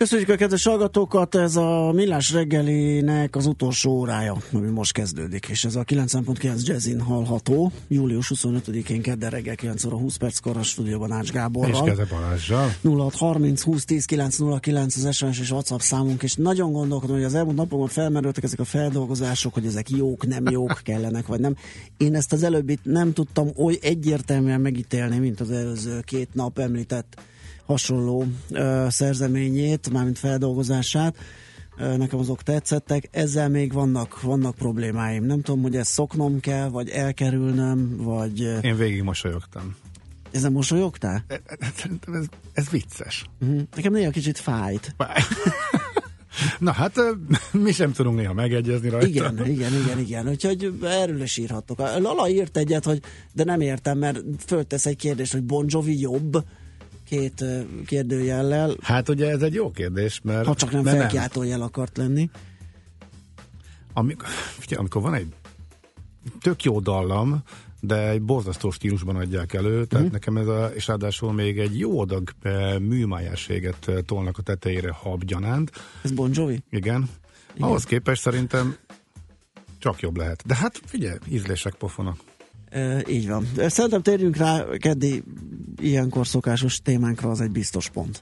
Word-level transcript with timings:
Köszönjük 0.00 0.28
a 0.28 0.36
kedves 0.36 0.64
hallgatókat, 0.64 1.34
ez 1.34 1.56
a 1.56 1.92
Millás 1.92 2.32
reggelinek 2.32 3.36
az 3.36 3.46
utolsó 3.46 3.90
órája, 3.90 4.36
ami 4.52 4.68
most 4.68 4.92
kezdődik, 4.92 5.46
és 5.48 5.64
ez 5.64 5.76
a 5.76 5.84
9.9 5.84 6.62
Jazzin 6.62 7.00
hallható, 7.00 7.72
július 7.88 8.32
25-én 8.34 9.02
kedden 9.02 9.30
reggel 9.30 9.54
9 9.54 9.84
óra 9.84 9.96
20 9.96 10.16
perckor 10.16 10.56
a 10.56 10.62
stúdióban 10.62 11.12
Ács 11.12 11.32
Gáborral. 11.32 11.86
És 11.86 11.90
Keze 11.90 12.06
Balázsjal. 12.10 12.74
0630 12.82 13.62
20 13.62 13.84
10 13.84 14.04
909 14.04 14.96
az 14.96 15.16
SMS 15.16 15.40
és 15.40 15.50
WhatsApp 15.50 15.78
számunk, 15.78 16.22
és 16.22 16.34
nagyon 16.34 16.72
gondolkodom, 16.72 17.16
hogy 17.16 17.24
az 17.24 17.34
elmúlt 17.34 17.56
napokban 17.56 17.88
felmerültek 17.88 18.44
ezek 18.44 18.60
a 18.60 18.64
feldolgozások, 18.64 19.54
hogy 19.54 19.66
ezek 19.66 19.90
jók, 19.90 20.26
nem 20.26 20.48
jók, 20.50 20.80
kellenek, 20.84 21.26
vagy 21.26 21.40
nem. 21.40 21.56
Én 21.96 22.14
ezt 22.14 22.32
az 22.32 22.42
előbbit 22.42 22.80
nem 22.82 23.12
tudtam 23.12 23.48
oly 23.56 23.78
egyértelműen 23.82 24.60
megítélni, 24.60 25.18
mint 25.18 25.40
az 25.40 25.50
előző 25.50 26.00
két 26.00 26.28
nap 26.34 26.58
említett 26.58 27.20
hasonló 27.70 28.26
ö, 28.50 28.86
szerzeményét, 28.88 29.90
mármint 29.90 30.18
feldolgozását. 30.18 31.16
Ö, 31.78 31.96
nekem 31.96 32.18
azok 32.18 32.42
tetszettek. 32.42 33.08
Ezzel 33.10 33.48
még 33.48 33.72
vannak, 33.72 34.22
vannak 34.22 34.54
problémáim. 34.54 35.24
Nem 35.24 35.40
tudom, 35.40 35.62
hogy 35.62 35.76
ezt 35.76 35.90
szoknom 35.90 36.40
kell, 36.40 36.68
vagy 36.68 36.88
elkerülnöm, 36.88 37.96
vagy... 37.96 38.40
Én 38.62 38.76
végig 38.76 39.02
mosolyogtam. 39.02 39.76
Ezen 40.30 40.52
mosolyogtál? 40.52 41.24
Ez, 41.28 41.68
ez, 42.12 42.24
ez 42.52 42.68
vicces. 42.68 43.24
Uh-huh. 43.40 43.60
Nekem 43.76 43.92
néha 43.92 44.10
kicsit 44.10 44.38
fájt. 44.38 44.94
Na 46.58 46.72
hát 46.72 47.00
mi 47.52 47.72
sem 47.72 47.92
tudunk 47.92 48.16
néha 48.16 48.32
megegyezni 48.32 48.88
rajta. 48.88 49.06
Igen, 49.06 49.46
igen, 49.46 49.72
igen, 49.72 49.98
igen. 49.98 50.28
Úgyhogy 50.28 50.78
erről 50.82 51.22
is 51.22 51.36
írhatok. 51.36 51.78
Lala 51.78 52.28
írt 52.28 52.56
egyet, 52.56 52.84
hogy 52.84 53.02
de 53.32 53.44
nem 53.44 53.60
értem, 53.60 53.98
mert 53.98 54.20
föltesz 54.46 54.86
egy 54.86 54.96
kérdést, 54.96 55.32
hogy 55.32 55.42
Bon 55.42 55.64
Jovi 55.68 56.00
jobb, 56.00 56.44
két 57.10 57.44
kérdőjellel. 57.86 58.76
Hát 58.80 59.08
ugye 59.08 59.30
ez 59.30 59.42
egy 59.42 59.54
jó 59.54 59.70
kérdés, 59.70 60.20
mert... 60.22 60.46
Ha 60.46 60.54
csak 60.54 60.70
nem 60.70 60.84
felkiáltójel 60.84 61.62
akart 61.62 61.96
lenni. 61.96 62.30
Amikor, 63.92 64.28
figyelj, 64.58 64.80
amikor 64.80 65.02
van 65.02 65.14
egy 65.14 65.26
tök 66.40 66.62
jó 66.62 66.80
dallam, 66.80 67.42
de 67.80 68.08
egy 68.08 68.22
borzasztó 68.22 68.70
stílusban 68.70 69.16
adják 69.16 69.52
elő, 69.52 69.84
tehát 69.84 70.06
mm. 70.06 70.12
nekem 70.12 70.36
ez 70.36 70.46
a, 70.46 70.66
és 70.66 70.86
ráadásul 70.86 71.32
még 71.32 71.58
egy 71.58 71.78
jó 71.78 72.00
adag 72.00 72.30
e, 72.42 72.78
műmájásséget 72.78 73.90
tolnak 74.06 74.38
a 74.38 74.42
tetejére 74.42 74.90
habgyanánt. 74.90 75.70
Ez 76.02 76.10
Bon 76.10 76.30
Jovi? 76.32 76.62
Igen. 76.70 77.08
Igen. 77.54 77.68
Ahhoz 77.68 77.84
képest 77.84 78.22
szerintem 78.22 78.76
csak 79.78 80.00
jobb 80.00 80.16
lehet. 80.16 80.42
De 80.46 80.54
hát 80.54 80.80
figyelj, 80.84 81.18
ízlések 81.28 81.74
pofonak. 81.74 82.16
Így 83.08 83.28
van. 83.28 83.48
Szerintem 83.66 84.02
térjünk 84.02 84.36
rá 84.36 84.64
keddi 84.78 85.22
ilyenkor 85.80 86.26
szokásos 86.26 86.78
témánkra, 86.82 87.30
az 87.30 87.40
egy 87.40 87.50
biztos 87.50 87.88
pont. 87.88 88.20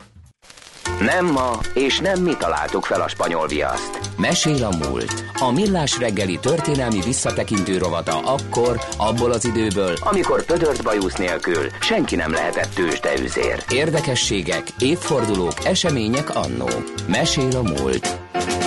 Nem 1.01 1.27
ma, 1.27 1.59
és 1.75 1.99
nem 1.99 2.23
mi 2.23 2.37
találtuk 2.39 2.85
fel 2.85 3.01
a 3.01 3.09
spanyol 3.09 3.47
viaszt. 3.47 4.01
Mesél 4.17 4.65
a 4.65 4.77
múlt. 4.77 5.25
A 5.41 5.53
millás 5.53 5.99
reggeli 5.99 6.39
történelmi 6.39 7.01
visszatekintő 7.01 7.79
rovata 7.79 8.19
akkor, 8.19 8.81
abból 8.97 9.33
az 9.33 9.45
időből, 9.45 9.95
amikor 10.01 10.45
pödört 10.45 10.83
bajusz 10.83 11.17
nélkül 11.17 11.67
senki 11.81 12.17
nem 12.17 12.33
lehetett 12.33 12.75
tőzsdeüzér. 12.75 13.65
Érdekességek, 13.71 14.63
évfordulók, 14.79 15.65
események 15.65 16.37
annó. 16.37 16.69
Mesél 17.09 17.57
a 17.57 17.63
múlt. 17.63 18.21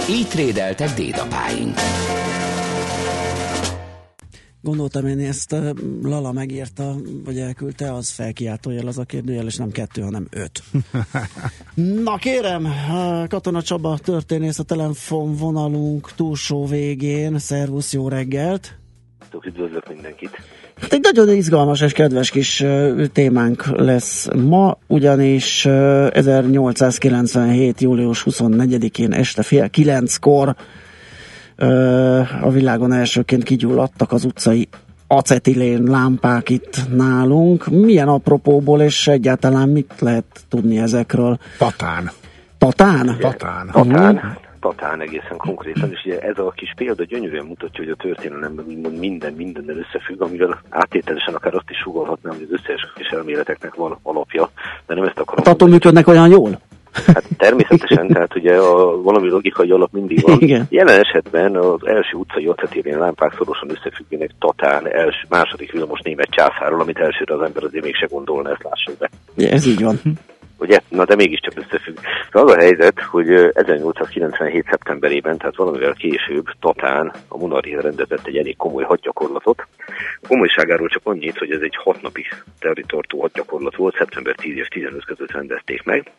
Így 0.10 0.28
trédeltek 0.28 0.94
dédapáink. 0.94 1.78
Gondoltam 4.64 5.08
én 5.08 5.20
ezt 5.20 5.56
Lala 6.04 6.32
megírta, 6.32 6.96
vagy 7.26 7.40
elküldte, 7.40 7.94
az 7.94 8.10
felkiáltójel 8.10 8.88
az 8.88 8.98
a 8.98 9.04
kérdőjel, 9.04 9.46
és 9.46 9.56
nem 9.56 9.72
kettő, 9.72 10.02
hanem 10.02 10.28
öt. 10.30 10.64
Na 12.04 12.16
kérem, 12.16 12.68
Katona 13.28 13.62
Csaba 13.62 13.98
történész 13.98 14.60
a 14.60 14.64
telefonvonalunk 14.64 16.12
túlsó 16.16 16.66
végén. 16.66 17.40
Szervusz, 17.40 17.94
jó 17.94 18.08
reggelt! 18.08 18.76
Üdvözlök 19.46 19.90
mindenkit! 19.90 20.38
Hát 20.82 20.94
egy 20.94 21.02
nagyon 21.02 21.30
izgalmas 21.30 21.82
és 21.82 21.92
kedves 21.92 22.30
kis 22.30 22.64
témánk 23.14 23.66
lesz 23.66 24.28
ma, 24.36 24.78
ugyanis 24.88 25.66
1897. 25.66 27.82
július 27.82 28.26
24-én 28.30 29.14
este 29.14 29.44
fél 29.44 29.70
kilenckor 29.70 30.56
a 32.42 32.50
világon 32.50 32.94
elsőként 32.94 33.44
kigyulladtak 33.44 34.12
az 34.12 34.26
utcai 34.26 34.68
acetilén 35.08 35.84
lámpák 35.84 36.50
itt 36.50 36.96
nálunk. 36.96 37.66
Milyen 37.66 38.08
apropóból 38.08 38.82
és 38.82 39.08
egyáltalán 39.08 39.70
mit 39.70 39.94
lehet 40.00 40.26
tudni 40.50 40.80
ezekről? 40.80 41.38
Tatán. 41.58 42.12
Tatán? 42.58 43.16
Tatán. 43.20 43.70
Tatán. 43.72 44.38
Tatán 44.60 45.02
egészen 45.02 45.38
konkrétan, 45.38 45.92
és 45.92 46.02
ugye 46.06 46.20
ez 46.20 46.38
a 46.38 46.54
kis 46.56 46.74
példa 46.76 47.04
gyönyörűen 47.04 47.46
mutatja, 47.46 47.84
hogy 47.84 47.94
a 47.98 48.04
történelemben 48.04 48.66
úgymond 48.68 49.00
minden 49.00 49.34
mindennel 49.34 49.76
összefügg, 49.78 50.22
amivel 50.22 50.62
áttételesen 50.70 51.34
akár 51.34 51.54
azt 51.54 51.70
is 51.70 51.78
sugalhatnám, 51.78 52.34
hogy 52.34 52.48
az 52.52 52.60
összes 52.60 52.92
kis 52.96 53.08
elméleteknek 53.08 53.76
van 53.76 53.98
alapja, 54.04 54.50
de 54.88 54.94
nem 54.94 55.04
ezt 55.04 55.20
akarom. 55.20 55.44
Hát 55.46 55.54
attól 55.54 55.70
működnek 55.70 56.08
olyan 56.08 56.30
jól? 56.30 56.60
Hát 56.94 57.24
természetesen, 57.38 58.08
tehát 58.08 58.36
ugye 58.36 58.56
a 58.56 59.02
valami 59.02 59.30
logikai 59.30 59.72
alap 59.72 59.92
mindig 59.92 60.22
van. 60.22 60.40
Igen. 60.40 60.66
Jelen 60.70 61.00
esetben 61.00 61.56
az 61.56 61.86
első 61.86 62.18
utcai 62.18 62.46
acetérén 62.46 62.98
lámpák 62.98 63.34
szorosan 63.38 63.70
összefüggének 63.70 64.32
Tatán 64.40 64.88
els, 64.88 65.26
második 65.30 65.72
villamos 65.72 66.00
német 66.00 66.30
császárról, 66.30 66.82
amit 66.82 67.00
elsőre 67.00 67.34
az 67.34 67.42
ember 67.42 67.64
azért 67.64 67.84
mégse 67.84 68.08
gondolna, 68.10 68.50
ezt 68.50 68.64
lássuk 68.64 68.98
be. 68.98 69.10
Ja, 69.36 69.50
ez 69.50 69.66
így 69.66 69.84
van 69.84 70.00
ugye? 70.62 70.80
Na 70.90 71.06
de 71.06 71.16
mégiscsak 71.16 71.54
összefügg. 71.56 71.98
De 72.32 72.40
az 72.40 72.52
a 72.52 72.60
helyzet, 72.60 73.00
hogy 73.02 73.30
1897. 73.54 74.66
szeptemberében, 74.70 75.38
tehát 75.38 75.56
valamivel 75.56 75.94
később 75.94 76.46
Tatán 76.60 77.14
a 77.28 77.38
monarchia 77.38 77.82
rendezett 77.82 78.28
egy 78.28 78.38
elég 78.38 78.58
komoly 78.58 78.84
hadgyakorlatot. 78.84 79.68
A 80.22 80.28
komolyságáról 80.28 80.88
csak 80.88 81.02
annyit, 81.04 81.38
hogy 81.38 81.52
ez 81.52 81.62
egy 81.62 81.76
hat 81.76 82.02
napig 82.02 82.28
territortó 82.60 83.22
hadgyakorlat 83.22 83.76
volt, 83.76 83.96
szeptember 83.96 84.36
10 84.36 84.56
és 84.56 84.68
15 84.68 85.06
között 85.06 85.32
rendezték 85.32 85.84
meg, 85.84 86.12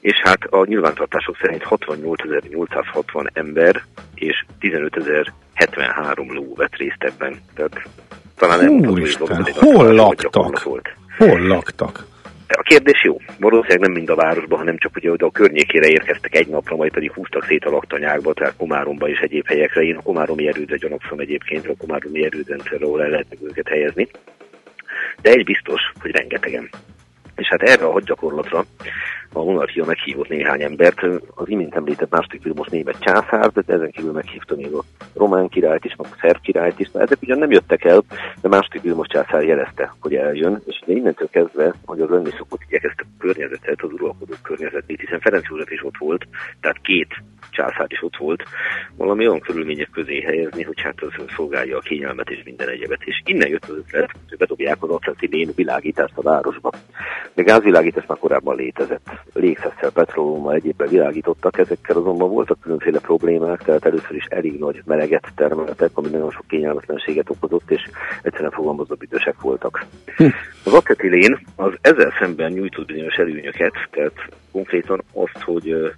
és 0.00 0.20
hát 0.22 0.44
a 0.44 0.64
nyilvántartások 0.64 1.36
szerint 1.40 1.62
68.860 1.70 3.26
ember 3.32 3.82
és 4.14 4.44
15.073 4.60 6.32
ló 6.32 6.54
vett 6.54 6.76
részt 6.76 7.02
ebben. 7.02 7.40
Tehát 7.54 7.88
talán 8.36 8.58
nem 8.58 8.90
Úristen, 8.90 9.46
hol 9.54 9.92
laktak? 9.92 10.58
Hol 11.16 11.40
laktak? 11.40 12.06
A 12.48 12.62
kérdés 12.62 13.04
jó. 13.04 13.16
Valószínűleg 13.38 13.80
nem 13.80 13.92
mind 13.92 14.08
a 14.08 14.14
városban, 14.14 14.58
hanem 14.58 14.78
csak 14.78 14.96
ugye 14.96 15.10
a 15.18 15.30
környékére 15.30 15.88
érkeztek 15.88 16.34
egy 16.34 16.48
napra, 16.48 16.76
majd 16.76 16.92
pedig 16.92 17.12
húztak 17.12 17.44
szét 17.44 17.64
a 17.64 17.70
laktanyákba, 17.70 18.32
tehát 18.32 18.56
Komáromba 18.56 19.08
és 19.08 19.18
egyéb 19.18 19.46
helyekre. 19.46 19.82
Én 19.82 19.96
a 19.96 20.02
Komáromi 20.02 20.48
erődre 20.48 20.76
gyanakszom 20.76 21.18
egyébként, 21.18 21.68
a 21.68 21.76
Komáromi 21.78 22.24
erődrendszerre, 22.24 22.84
ahol 22.84 23.02
el 23.02 23.10
lehet 23.10 23.36
őket 23.42 23.68
helyezni. 23.68 24.08
De 25.22 25.30
egy 25.30 25.44
biztos, 25.44 25.80
hogy 26.00 26.10
rengetegen. 26.10 26.68
És 27.36 27.48
hát 27.48 27.62
erre 27.62 27.84
a 27.84 27.92
hadgyakorlatra 27.92 28.64
a 29.32 29.44
monarchia 29.44 29.84
meghívott 29.84 30.28
néhány 30.28 30.62
embert, 30.62 31.02
az 31.34 31.48
imént 31.48 31.74
említett 31.74 32.10
második 32.10 32.42
Vilmos 32.42 32.68
német 32.68 32.98
császár, 32.98 33.52
de 33.52 33.62
ezen 33.66 33.90
kívül 33.90 34.12
meghívta 34.12 34.56
még 34.56 34.72
a 34.72 34.84
román 35.14 35.48
királyt 35.48 35.84
is, 35.84 35.96
meg 35.96 36.06
a 36.10 36.16
szerb 36.20 36.40
királyt 36.40 36.78
is, 36.78 36.88
ezek 36.94 37.22
ugyan 37.22 37.38
nem 37.38 37.50
jöttek 37.50 37.84
el, 37.84 38.02
de 38.40 38.48
második 38.48 38.82
Vilmos 38.82 39.06
császár 39.06 39.42
jelezte, 39.42 39.94
hogy 40.00 40.14
eljön, 40.14 40.62
és 40.66 40.82
de 40.86 40.92
innentől 40.92 41.28
kezdve, 41.30 41.74
hogy 41.84 42.00
az 42.00 42.08
lenni 42.08 42.30
szokott 42.38 42.60
igyekezte 42.68 43.02
a 43.02 43.18
környezetet, 43.18 43.82
az 43.82 43.92
uralkodó 43.92 44.34
környezetét, 44.42 45.00
hiszen 45.00 45.20
Ferenc 45.20 45.50
úr 45.50 45.64
is 45.70 45.84
ott 45.84 45.96
volt, 45.98 46.26
tehát 46.60 46.80
két 46.82 47.08
császár 47.50 47.86
is 47.88 48.02
ott 48.02 48.16
volt, 48.16 48.42
valami 48.96 49.28
olyan 49.28 49.40
körülmények 49.40 49.90
közé 49.90 50.20
helyezni, 50.20 50.62
hogy 50.62 50.80
hát 50.80 51.02
az 51.02 51.12
szolgálja 51.36 51.76
a 51.76 51.80
kényelmet 51.80 52.30
és 52.30 52.42
minden 52.44 52.68
egyebet. 52.68 53.02
És 53.04 53.22
innen 53.24 53.48
jött 53.48 53.68
az 53.68 53.76
ötlet, 53.76 54.10
hogy 54.28 54.38
bedobják 54.38 54.82
az 54.82 54.90
atletilén 54.90 55.50
világítást 55.54 56.16
a 56.16 56.22
városba. 56.22 56.70
De 57.34 57.42
gázvilágítás 57.42 58.06
már 58.06 58.18
korábban 58.18 58.56
létezett 58.56 59.08
légszesszel, 59.32 59.90
petrólummal 59.90 60.54
egyébben 60.54 60.88
világítottak, 60.88 61.58
ezekkel 61.58 61.96
azonban 61.96 62.30
voltak 62.30 62.60
különféle 62.60 62.98
problémák, 62.98 63.62
tehát 63.62 63.84
először 63.84 64.16
is 64.16 64.24
elég 64.24 64.58
nagy 64.58 64.82
meleget 64.84 65.28
termeltek, 65.34 65.90
ami 65.94 66.08
nagyon 66.08 66.30
sok 66.30 66.46
kényelmetlenséget 66.46 67.30
okozott, 67.30 67.70
és 67.70 67.82
egyszerűen 68.22 68.50
fogalmazva 68.50 68.94
büdösek 68.94 69.40
voltak. 69.40 69.86
Hm. 70.16 70.26
Az 70.64 70.74
acetilén 70.74 71.38
az 71.56 71.72
ezzel 71.80 72.12
szemben 72.18 72.52
nyújtott 72.52 72.86
bizonyos 72.86 73.14
előnyöket, 73.14 73.72
tehát 73.90 74.28
konkrétan 74.52 75.02
azt, 75.12 75.42
hogy 75.44 75.92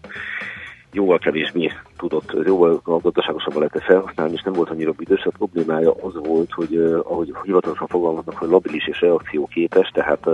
jóval 0.92 1.18
kevésbé 1.18 1.72
tudott, 1.96 2.32
jóval 2.46 2.80
gazdaságosabban 2.84 3.58
lehetett 3.58 3.82
felhasználni, 3.82 4.32
és 4.32 4.42
nem 4.42 4.52
volt 4.52 4.70
annyira 4.70 4.92
büdös. 4.92 5.24
A 5.24 5.30
problémája 5.30 5.94
az 6.02 6.14
volt, 6.14 6.52
hogy 6.52 6.76
ahogy 7.04 7.34
hivatalosan 7.42 7.86
fogalmaznak, 7.86 8.36
hogy 8.38 8.48
labilis 8.48 8.86
és 8.86 9.00
reakcióképes, 9.00 9.88
tehát 9.88 10.26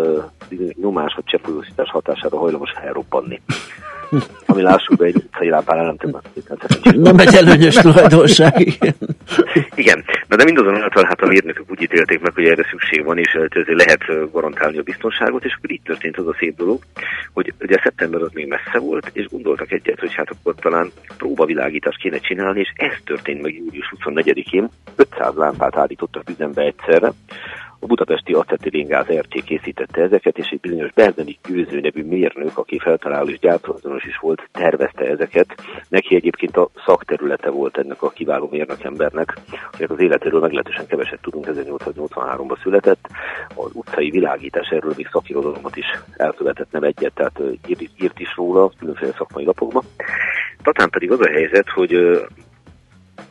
nyomás 0.81 1.15
vagy 1.15 1.25
cseppfolyósítás 1.25 1.91
hatására 1.91 2.39
hajlamos 2.39 2.71
elroppanni. 2.71 3.41
Ami 4.47 4.63
lássuk 4.63 4.97
be 4.97 5.05
egy 5.05 5.17
utcai 5.17 5.49
lámpánál 5.49 5.85
nem 5.85 5.97
tudom. 5.97 6.21
Nem 7.03 7.19
egy 7.19 7.35
előnyös 7.35 7.75
tulajdonság, 7.75 8.61
igen. 8.61 8.95
igen, 9.75 10.05
Na 10.29 10.37
de 10.37 10.45
mindazonáltal 10.45 11.05
hát 11.05 11.21
a 11.21 11.27
mérnökök 11.27 11.71
úgy 11.71 11.83
ítélték 11.83 12.21
meg, 12.21 12.35
hogy 12.35 12.45
erre 12.45 12.67
szükség 12.71 13.05
van, 13.05 13.19
és 13.19 13.33
ezért 13.33 13.69
lehet 13.69 14.31
garantálni 14.33 14.79
a 14.79 14.83
biztonságot, 14.83 15.45
és 15.45 15.55
akkor 15.57 15.71
itt 15.71 15.85
történt 15.85 16.17
az 16.17 16.27
a 16.27 16.35
szép 16.39 16.57
dolog, 16.57 16.83
hogy 17.33 17.53
ugye 17.61 17.81
szeptember 17.83 18.23
az 18.23 18.31
még 18.33 18.47
messze 18.47 18.79
volt, 18.79 19.11
és 19.13 19.27
gondoltak 19.29 19.73
egyet, 19.73 20.01
hogy 20.01 20.15
hát 20.15 20.31
akkor 20.31 20.55
talán 20.55 20.91
próbavilágítást 21.17 21.99
kéne 21.99 22.19
csinálni, 22.19 22.61
és 22.61 22.73
ez 22.75 22.93
történt 23.05 23.43
meg 23.43 23.55
július 23.55 23.93
24-én. 24.05 24.69
500 24.97 25.35
lámpát 25.35 25.77
állítottak 25.77 26.31
üzembe 26.31 26.63
egyszerre, 26.63 27.13
a 27.79 27.87
budapesti 27.87 28.33
acetilíngáz 28.33 29.07
RT 29.13 29.43
készítette 29.45 30.03
ezeket, 30.03 30.39
és 30.39 30.49
egy 30.49 30.61
bizonyos 30.61 30.93
Berdeni 30.93 31.39
Győző 31.49 31.81
nevű 31.81 32.05
mérnök, 32.05 32.59
aki 32.59 32.79
feltaláló 32.79 33.29
és 33.29 33.39
gyártóazonos 33.39 34.05
is 34.05 34.19
volt, 34.19 34.49
tervezte 34.53 35.05
ezeket. 35.05 35.55
Neki 35.89 36.15
egyébként 36.15 36.57
a 36.57 36.71
szakterülete 36.87 37.51
volt 37.51 37.79
ennek 37.79 38.03
a 38.03 38.11
kiváló 38.11 38.49
mérnökembernek, 38.51 39.39
hogy 39.77 39.87
az 39.91 40.01
életéről 40.01 40.41
meglehetősen 40.41 40.87
keveset 40.87 41.21
tudunk, 41.21 41.47
1883-ban 41.49 42.63
született. 42.63 43.09
Az 43.55 43.71
utcai 43.73 44.11
világítás 44.11 44.69
erről 44.69 44.93
még 44.97 45.09
szakirodalomot 45.13 45.77
is 45.77 45.87
elkövetett, 46.17 46.71
nem 46.71 46.83
egyet, 46.83 47.15
tehát 47.15 47.41
írt 47.97 48.21
is 48.21 48.35
róla 48.37 48.71
különféle 48.79 49.13
szakmai 49.13 49.45
lapokban. 49.45 49.83
Tatán 50.63 50.91
pedig 50.91 51.11
az 51.11 51.21
a 51.21 51.29
helyzet, 51.29 51.69
hogy 51.69 52.21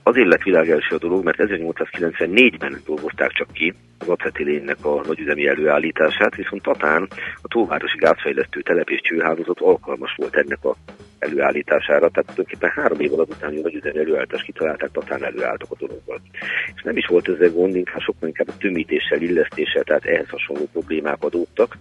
azért 0.08 0.28
lett 0.28 0.44
világ 0.44 0.70
első 0.70 0.96
a 0.96 0.98
dolog, 0.98 1.24
mert 1.24 1.38
1894-ben 1.40 2.82
dolgozták 2.86 3.32
csak 3.32 3.52
ki 3.54 3.74
az 3.98 4.08
acetilénnek 4.08 4.86
a 4.86 5.02
nagyüzemi 5.08 5.48
előállítását, 5.48 6.36
viszont 6.36 6.62
Tatán 6.62 7.08
a 7.42 7.48
Tóvárosi 7.48 7.98
Gázfejlesztő 7.98 8.62
Telep 8.62 8.90
és 8.90 9.02
Csőhálózat 9.02 9.60
alkalmas 9.60 10.14
volt 10.18 10.36
ennek 10.36 10.66
a 10.66 10.76
előállítására, 11.20 12.10
tehát 12.10 12.34
tulajdonképpen 12.34 12.70
három 12.70 13.00
év 13.00 13.14
alatt 13.14 13.30
után, 13.30 13.50
hogy 13.50 13.60
a 13.60 13.62
nagyüzemi 13.62 13.98
előállítást 13.98 14.46
kitalálták, 14.46 14.92
Tatán 14.92 15.24
előálltak 15.24 15.72
a 15.72 15.76
dologgal. 15.80 16.22
És 16.76 16.82
nem 16.82 16.98
is 16.98 17.06
volt 17.06 17.30
ezzel 17.30 17.50
gond, 17.50 17.76
inkább 17.76 18.02
sokkal 18.02 18.28
inkább 18.28 18.48
a 18.48 18.58
tömítéssel, 18.58 19.22
illesztéssel, 19.22 19.84
tehát 19.84 20.06
ehhez 20.06 20.30
hasonló 20.30 20.68
problémák 20.72 21.24
adódtak. 21.24 21.78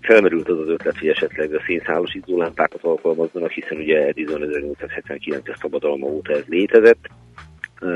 Felmerült 0.00 0.48
az 0.48 0.58
az 0.58 0.68
ötlet, 0.68 0.98
hogy 0.98 1.08
esetleg 1.08 1.54
a 1.54 1.62
szénszálos 1.66 2.14
izzólámpákat 2.14 2.82
alkalmazzanak, 2.82 3.50
hiszen 3.50 3.78
ugye 3.78 4.06
Edison 4.06 4.42
1879-es 4.44 5.60
szabadalma 5.60 6.06
óta 6.06 6.32
ez 6.32 6.44
létezett, 6.46 7.08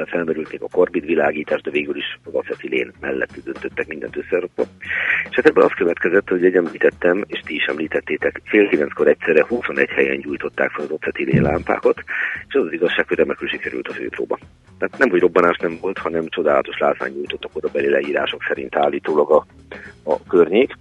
felmerülték 0.06 0.62
a 0.62 0.68
korbid 0.68 1.04
világítás, 1.04 1.60
de 1.60 1.70
végül 1.70 1.96
is 1.96 2.18
az 2.24 2.34
acetilén 2.34 2.92
mellett 3.00 3.36
döntöttek 3.44 3.86
mindent 3.86 4.16
összerakva. 4.16 4.62
És 5.30 5.36
hát 5.36 5.46
ebből 5.46 5.64
az 5.64 5.72
következett, 5.76 6.28
hogy 6.28 6.44
egy 6.44 6.56
említettem, 6.56 7.24
és 7.26 7.40
ti 7.44 7.54
is 7.54 7.64
említettétek, 7.64 8.40
fél 8.44 8.68
kilenckor 8.68 9.08
egyszerre 9.08 9.44
21 9.48 9.88
helyen 9.88 10.20
gyújtották 10.20 10.70
fel 10.70 10.84
az 10.84 10.90
acetilén 10.90 11.42
lámpákat, 11.42 12.04
és 12.48 12.54
az 12.54 12.64
az 12.64 12.72
igazság, 12.72 13.08
hogy 13.08 13.16
remekül 13.16 13.48
sikerült 13.48 13.88
a 13.88 13.92
főpróba. 13.92 14.38
Tehát 14.78 14.98
nem, 14.98 15.10
hogy 15.10 15.20
robbanás 15.20 15.56
nem 15.56 15.78
volt, 15.80 15.98
hanem 15.98 16.28
csodálatos 16.28 16.78
látvány 16.78 17.12
nyújtottak 17.12 17.56
oda 17.56 17.68
beli 17.72 17.88
leírások 17.88 18.42
szerint 18.48 18.76
állítólag 18.76 19.30
a, 19.30 19.46
a 20.02 20.22
környék, 20.22 20.72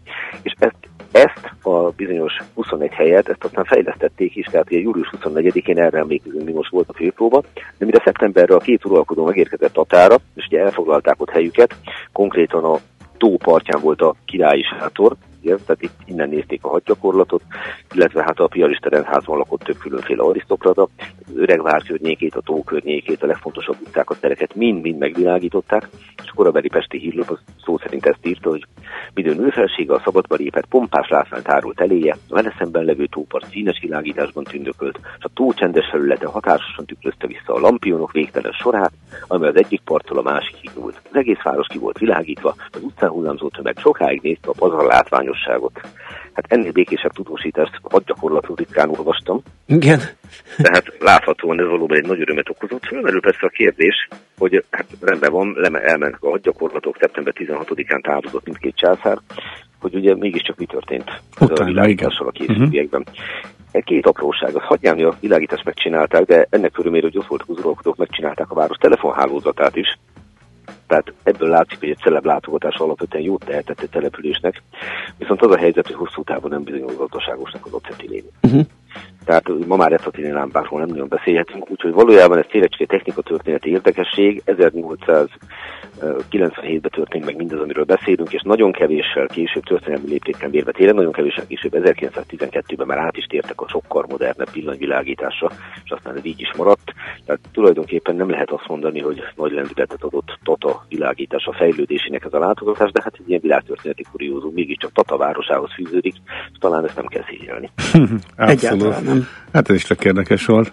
és 0.41 0.53
ezt 0.57 0.88
ezt 1.11 1.51
a 1.61 1.89
bizonyos 1.89 2.33
21 2.53 2.91
helyet, 2.91 3.29
ezt 3.29 3.44
aztán 3.44 3.63
fejlesztették 3.63 4.35
is, 4.35 4.45
tehát 4.45 4.71
ugye 4.71 4.79
július 4.79 5.09
24-én 5.21 5.79
erre 5.79 5.97
emlékezünk, 5.97 6.45
mi 6.45 6.51
most 6.51 6.71
volt 6.71 6.89
a 6.89 6.94
főpróba, 6.94 7.44
de 7.77 7.85
mire 7.85 8.01
szeptemberre 8.03 8.56
a 8.56 8.59
két 8.59 8.85
uralkodó 8.85 9.25
megérkezett 9.25 9.73
Tatára, 9.73 10.15
és 10.35 10.45
ugye 10.45 10.59
elfoglalták 10.59 11.21
ott 11.21 11.29
helyüket, 11.29 11.75
konkrétan 12.11 12.63
a 12.63 12.77
tó 13.17 13.38
partján 13.38 13.81
volt 13.81 14.01
a 14.01 14.15
királyi 14.25 14.63
sátor, 14.63 15.15
ugye, 15.41 15.56
tehát 15.56 15.81
itt 15.81 16.00
innen 16.06 16.30
nézték 16.30 16.63
a 16.63 16.69
hadgyakorlatot, 16.69 17.41
illetve 17.94 18.24
hát 18.24 18.39
a 18.39 18.47
piarista 18.47 18.89
rendházban 18.89 19.38
lakott 19.38 19.62
több 19.62 19.77
különféle 19.77 20.24
arisztokrata, 20.24 20.81
az 20.81 21.36
öregvár 21.36 21.83
környékét, 21.83 22.36
a 22.36 22.41
tó 22.41 22.63
környékét, 22.63 23.24
a 23.24 23.27
legfontosabb 23.27 23.77
utcákat, 23.81 24.19
tereket 24.19 24.56
mind-mind 24.56 24.97
megvilágították, 24.97 25.89
és 26.24 26.30
a 26.30 26.33
korabeli 26.36 26.68
Pesti 26.68 26.97
hírlap 26.97 27.39
szó 27.63 27.77
szerint 27.77 28.06
ezt 28.06 28.25
írta, 28.25 28.50
hogy 28.50 28.65
midőn 29.13 29.38
nőfelsége 29.38 29.94
a 29.94 30.01
szabadba 30.03 30.36
lépett 30.36 30.65
pompás 30.65 31.09
látványt 31.09 31.50
árult 31.50 31.81
eléje, 31.81 32.18
a 32.30 32.33
vele 32.33 32.56
szemben 32.57 32.83
levő 32.83 33.06
tópart 33.06 33.50
színes 33.50 33.80
világításban 33.81 34.44
tündökölt, 34.44 35.00
és 35.18 35.24
a 35.24 35.30
tó 35.33 35.53
csendes 35.53 35.89
felülete 35.92 36.27
hatásosan 36.27 36.85
tükrözte 36.85 37.27
vissza 37.27 37.53
a 37.53 37.59
lampionok 37.59 38.12
végtelen 38.12 38.51
sorát, 38.51 38.92
amely 39.27 39.50
az 39.50 39.56
egyik 39.56 39.81
parttól 39.81 40.18
a 40.18 40.21
másikig 40.21 40.69
nyúlt. 40.75 41.01
Az 41.09 41.15
egész 41.15 41.42
város 41.44 41.68
ki 41.68 41.77
volt 41.77 41.97
világítva, 41.97 42.56
az 42.71 42.83
utcán 42.83 43.09
hullámzó 43.09 43.50
tömeg 43.50 43.77
sokáig 43.77 44.21
nézte 44.21 44.50
a 44.50 44.53
pazar 44.57 44.85
látványosságot. 45.29 45.81
Hát 46.33 46.45
ennél 46.47 46.71
békésebb 46.71 47.11
tudósítást 47.11 47.79
hadgyakorlatú 47.83 48.55
ritkán 48.55 48.89
olvastam. 48.89 49.41
Igen. 49.65 49.99
Tehát 50.57 50.85
láthatóan 50.99 51.59
ez 51.59 51.67
valóban 51.67 51.97
egy 51.97 52.07
nagy 52.07 52.21
örömet 52.21 52.49
okozott. 52.49 52.85
Fölmerül 52.85 53.21
persze 53.21 53.45
a 53.45 53.49
kérdés, 53.49 54.07
hogy 54.37 54.63
hát 54.71 54.85
rendben 55.01 55.31
van, 55.31 55.55
elmennek 55.63 56.17
a 56.23 56.29
hadgyakorlatok, 56.29 56.97
szeptember 56.99 57.33
16-án 57.37 58.01
távozott 58.01 58.45
mindkét 58.45 58.75
császár, 58.75 59.17
hogy 59.79 59.95
ugye 59.95 60.15
mégiscsak 60.15 60.57
mi 60.57 60.65
történt 60.65 61.21
Utána, 61.39 61.61
a 61.61 61.65
világítással 61.65 62.27
a 62.27 62.31
későbbiekben. 62.31 63.01
Uh-huh. 63.01 63.83
Két 63.83 64.05
apróság, 64.05 64.55
az 64.55 64.63
hagyján, 64.63 64.99
a 64.99 65.15
világítást 65.19 65.65
megcsinálták, 65.65 66.25
de 66.25 66.47
ennek 66.49 66.77
örömére, 66.77 67.07
hogy 67.11 67.25
ott 67.27 67.43
uralkodók, 67.47 67.97
megcsinálták 67.97 68.51
a 68.51 68.55
város 68.55 68.77
telefonhálózatát 68.77 69.75
is, 69.75 69.97
tehát 70.89 71.13
ebből 71.24 71.50
látszik, 71.50 71.80
hogy 71.80 71.89
egy 71.89 71.97
celeb 71.97 72.25
látogatás 72.25 72.75
alapvetően 72.75 73.24
jót 73.24 73.45
tehetett 73.45 73.81
egy 73.81 73.89
településnek, 73.89 74.62
viszont 75.18 75.41
az 75.41 75.51
a 75.51 75.57
helyzet, 75.57 75.88
hogy 75.88 75.95
hosszú 75.95 76.24
távon 76.24 76.50
nem 76.50 76.63
bizonyos 76.63 76.95
gazdaságosnak 76.95 77.65
az 77.65 77.74
acetilén. 77.74 78.24
Uh-huh. 78.41 78.65
Tehát 79.25 79.44
ma 79.68 79.75
már 79.75 79.94
acetilén 79.94 80.33
lámpákról 80.33 80.80
nem 80.80 80.89
nagyon 80.89 81.07
beszélhetünk, 81.07 81.69
úgyhogy 81.71 81.92
valójában 81.92 82.38
ez 82.38 82.45
tényleg 82.50 82.69
csak 82.69 82.81
egy 82.81 82.88
technika 82.88 83.21
történeti 83.21 83.69
érdekesség. 83.69 84.42
1800 84.45 85.27
97-ben 86.31 86.92
történt 86.92 87.25
meg 87.25 87.36
mindaz, 87.36 87.60
amiről 87.60 87.83
beszélünk, 87.83 88.33
és 88.33 88.42
nagyon 88.42 88.71
kevéssel 88.71 89.27
később 89.27 89.63
történelmi 89.63 90.07
léptékkel 90.07 90.50
mérve, 90.50 90.71
tényleg 90.71 90.95
nagyon 90.95 91.12
kevéssel 91.12 91.48
később, 91.48 91.74
1912-ben 91.75 92.88
már 92.88 92.98
át 92.98 93.18
is 93.18 93.25
tértek 93.25 93.62
a 93.62 93.68
sokkal 93.68 94.06
modernebb 94.10 94.51
villanyvilágításra, 94.54 95.51
és 95.83 95.92
aztán 95.92 96.18
ez 96.18 96.25
így 96.25 96.42
is 96.42 96.54
maradt. 96.57 96.94
Tehát 97.25 97.42
tulajdonképpen 97.51 98.16
nem 98.16 98.30
lehet 98.30 98.51
azt 98.51 98.68
mondani, 98.68 99.00
hogy 99.00 99.21
nagy 99.36 99.51
lendületet 99.51 100.04
adott 100.04 100.38
Tata 100.44 100.85
világítás 100.90 101.45
a 101.45 101.54
fejlődésének 101.54 102.26
ez 102.26 102.33
a 102.33 102.40
látogatás, 102.40 102.92
de 102.92 103.02
hát 103.04 103.14
egy 103.19 103.30
ilyen 103.30 103.42
világtörténeti 103.42 104.06
kuriózum 104.11 104.54
mégiscsak 104.54 104.92
Tata 104.92 105.18
városához 105.18 105.73
fűződik, 105.73 106.14
és 106.52 106.57
talán 106.59 106.85
ezt 106.85 106.95
nem 106.95 107.06
kell 107.06 107.23
szégyelni. 107.30 107.69
Egyáltalán 108.35 109.04
nem. 109.04 109.19
Hát 109.54 109.69
ez 109.69 109.76
is 109.76 109.83
csak 109.83 110.06
érdekes 110.06 110.45
volt. 110.45 110.71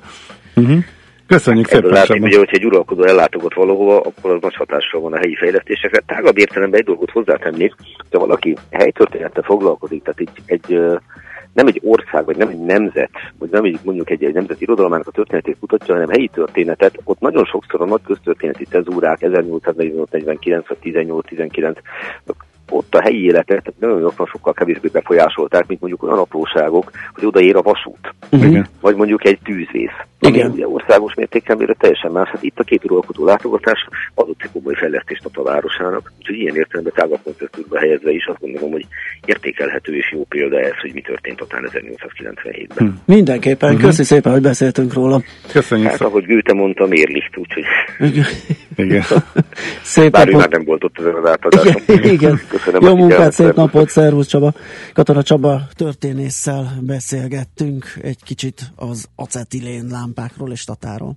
Uh-huh. 0.57 0.79
Köszönjük 1.27 1.67
szépen. 1.67 1.91
Látszik, 1.91 2.23
ugye, 2.23 2.39
hogyha 2.39 2.57
egy 2.57 2.65
uralkodó 2.65 3.05
ellátogat 3.05 3.55
valahova, 3.55 4.01
akkor 4.01 4.31
az 4.31 4.41
nagy 4.41 4.55
hatással 4.55 5.01
van 5.01 5.13
a 5.13 5.17
helyi 5.17 5.35
fejlesztésekre. 5.35 6.03
Tágabb 6.07 6.39
értelemben 6.39 6.81
egy 6.81 6.87
dolgot 6.87 7.11
hozzátennék, 7.11 7.75
hogyha 7.97 8.27
valaki 8.27 8.57
helytörténettel 8.71 9.43
foglalkozik, 9.43 10.03
tehát 10.03 10.21
egy, 10.21 10.43
egy 10.47 10.79
nem 11.53 11.67
egy 11.67 11.81
ország, 11.85 12.25
vagy 12.25 12.37
nem 12.37 12.49
egy 12.49 12.65
nemzet, 12.65 13.11
vagy 13.39 13.51
nem 13.51 13.65
egy, 13.65 13.79
mondjuk 13.83 14.11
egy, 14.11 14.25
egy 14.25 14.35
nemzeti 14.35 14.63
irodalmának 14.63 15.07
a 15.07 15.11
történetét 15.11 15.57
kutatja, 15.61 15.95
hanem 15.95 16.09
helyi 16.09 16.31
történetet, 16.33 17.01
ott 17.05 17.21
nagyon 17.21 17.45
sokszor 17.45 17.81
a 17.81 17.85
nagy 17.85 18.03
köztörténeti 18.07 18.65
tezúrák 18.65 19.23
1849 19.23 20.69
vagy 20.69 20.79
18-19 20.83 21.77
ott 22.71 22.95
a 22.95 23.01
helyi 23.01 23.25
életet 23.25 23.73
nagyon 23.79 24.01
gyakran 24.01 24.27
sokkal 24.27 24.53
kevésbé 24.53 24.89
befolyásolták, 24.93 25.67
mint 25.67 25.81
mondjuk 25.81 26.03
olyan 26.03 26.19
apróságok, 26.19 26.91
hogy 27.15 27.27
odaér 27.27 27.57
a 27.57 27.63
vasút, 27.63 28.15
uh-huh. 28.31 28.65
vagy 28.81 28.97
mondjuk 28.97 29.25
egy 29.25 29.39
tűzvész. 29.45 29.97
Igen. 30.21 30.51
Ugye 30.51 30.69
országos 30.69 31.15
mértékben 31.15 31.57
mérve 31.57 31.75
teljesen 31.79 32.11
más. 32.11 32.29
Hát 32.29 32.43
itt 32.43 32.59
a 32.59 32.65
két 32.65 32.85
uralkodó 32.85 33.25
látogatás 33.25 33.89
adott 34.15 34.41
egy 34.43 34.51
komoly 34.53 34.75
fejlesztést 34.75 35.25
a 35.33 35.43
városának, 35.43 36.13
úgyhogy 36.19 36.37
ilyen 36.37 36.57
értelemben 36.57 36.93
tágabb 36.97 37.21
kontextusba 37.23 37.79
helyezve 37.79 38.11
is 38.11 38.27
azt 38.27 38.41
gondolom, 38.41 38.71
hogy 38.71 38.87
értékelhető 39.25 39.97
és 39.97 40.13
jó 40.13 40.25
példa 40.25 40.61
ez, 40.61 40.79
hogy 40.81 40.93
mi 40.93 41.01
történt 41.01 41.41
otán 41.41 41.71
1897-ben. 41.73 42.77
Hmm. 42.77 43.01
Mindenképpen, 43.05 43.69
uh-huh. 43.69 43.85
köszi 43.85 44.03
szépen, 44.03 44.33
hogy 44.33 44.43
beszéltünk 44.43 44.93
róla. 44.93 45.21
Köszönjük. 45.53 45.89
Hát, 45.89 46.01
ahogy 46.01 46.25
Gőte 46.25 46.53
mondta, 46.53 46.87
mérlicht, 46.87 47.37
úgyhogy... 47.37 47.65
Igen. 48.77 49.03
Szép 49.83 50.11
Bár 50.11 50.27
napot. 50.27 50.41
már 50.41 50.51
nem 50.51 50.65
volt 50.65 50.85
ott 50.85 50.99
ezen 50.99 51.15
az 51.15 51.27
átadáson. 51.31 51.83
Igen. 51.87 52.13
Igen. 52.13 52.41
Köszönöm 52.57 52.83
Jó 52.83 52.97
munkát, 52.97 53.33
szép 53.33 53.55
napot, 53.55 53.89
szervusz 53.89 54.27
Csaba. 54.27 54.53
Katona 54.93 55.23
Csaba 55.23 55.61
történésszel 55.75 56.79
beszélgettünk 56.81 57.99
egy 58.03 58.23
kicsit 58.23 58.73
az 58.77 59.09
acetilén 59.17 59.87
lámpákról 59.91 60.53
és 60.53 60.65
tatáról. 60.65 61.17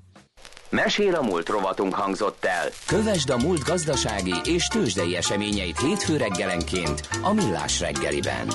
Mesél 0.69 1.15
a 1.15 1.21
múlt 1.21 1.49
rovatunk 1.49 1.93
hangzott 1.93 2.45
el. 2.45 2.67
Kövesd 2.87 3.29
a 3.29 3.37
múlt 3.37 3.63
gazdasági 3.63 4.33
és 4.43 4.67
tőzsdei 4.67 5.15
eseményeit 5.15 5.79
hétfő 5.79 6.17
reggelenként 6.17 7.07
a 7.23 7.33
Millás 7.33 7.79
reggeliben. 7.79 8.47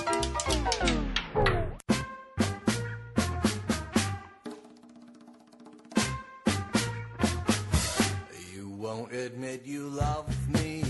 You 8.55 8.67
won't 8.81 9.09
admit 9.27 9.61
you 9.67 9.83
love 9.83 10.25
me 10.53 10.81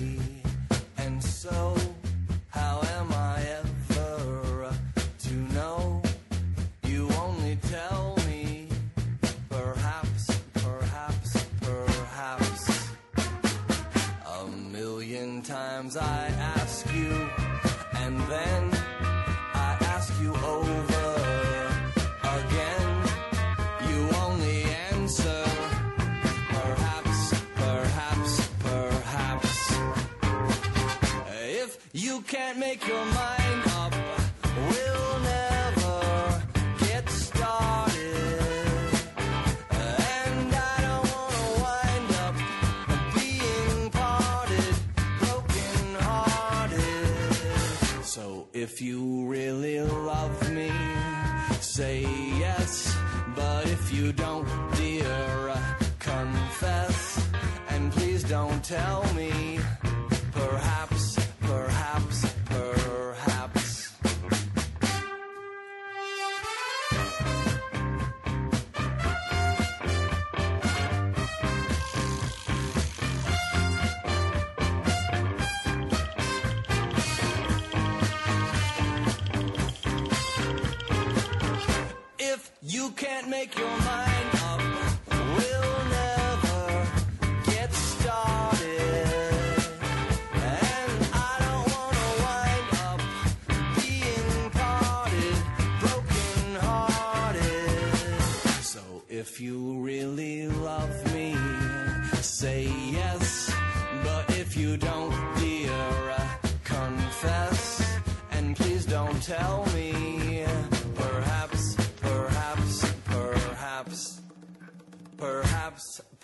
and 0.96 1.22
so 1.22 1.83
can't 32.54 32.58
make 32.58 32.86
your 32.86 33.04
mind 33.06 33.62
up, 33.78 33.94
we'll 34.56 35.18
never 35.20 36.42
get 36.78 37.08
started. 37.08 38.40
And 39.70 40.54
I 40.54 40.76
don't 40.86 41.08
wanna 41.14 41.46
wind 41.64 42.10
up 42.24 42.34
being 43.14 43.90
parted, 43.90 44.74
broken 45.20 45.94
hearted. 46.00 47.34
So 48.04 48.48
if 48.52 48.80
you 48.80 49.26
really 49.26 49.80
love 49.80 50.52
me, 50.52 50.70
say 51.60 52.02
yes. 52.38 52.96
But 53.34 53.66
if 53.66 53.92
you 53.92 54.12
don't, 54.12 54.46
dear, 54.76 55.54
confess. 55.98 57.20
And 57.68 57.92
please 57.92 58.22
don't 58.22 58.62
tell 58.64 59.02
you 82.66 82.90
can't 82.96 83.28
make 83.28 83.58
your 83.58 83.68
mind 83.68 84.30
up, 84.42 84.60
we'll 85.10 85.84
never 85.90 86.86
get 87.44 87.70
started. 87.72 89.06
And 90.32 91.08
I 91.12 91.36
don't 91.44 91.68
wanna 91.76 92.08
wind 92.24 92.68
up 92.88 93.00
being 93.76 94.50
parted, 94.50 95.36
broken 95.80 96.54
hearted. 96.62 97.96
So 98.62 98.80
if 99.10 99.40
you 99.42 99.78
really 99.80 100.48
love 100.48 101.12
me, 101.12 101.36
say 102.22 102.64
yes. 102.90 103.52
But 104.02 104.38
if 104.38 104.56
you 104.56 104.78
don't, 104.78 105.14
dear, 105.38 105.70
uh, 105.70 106.28
confess. 106.64 107.98
And 108.30 108.56
please 108.56 108.86
don't 108.86 109.22
tell 109.22 109.63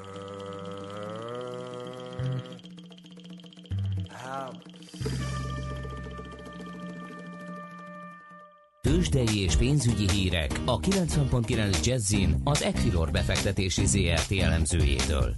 Tőzsdei 8.82 9.44
és 9.44 9.56
pénzügyi 9.56 10.10
hírek 10.10 10.52
a 10.66 10.80
90.9 10.80 11.86
Jazzin 11.86 12.42
az 12.44 12.64
Equilor 12.64 13.12
befektetési 13.12 13.86
ZRT 13.86 14.32
elemzőjétől. 14.32 15.36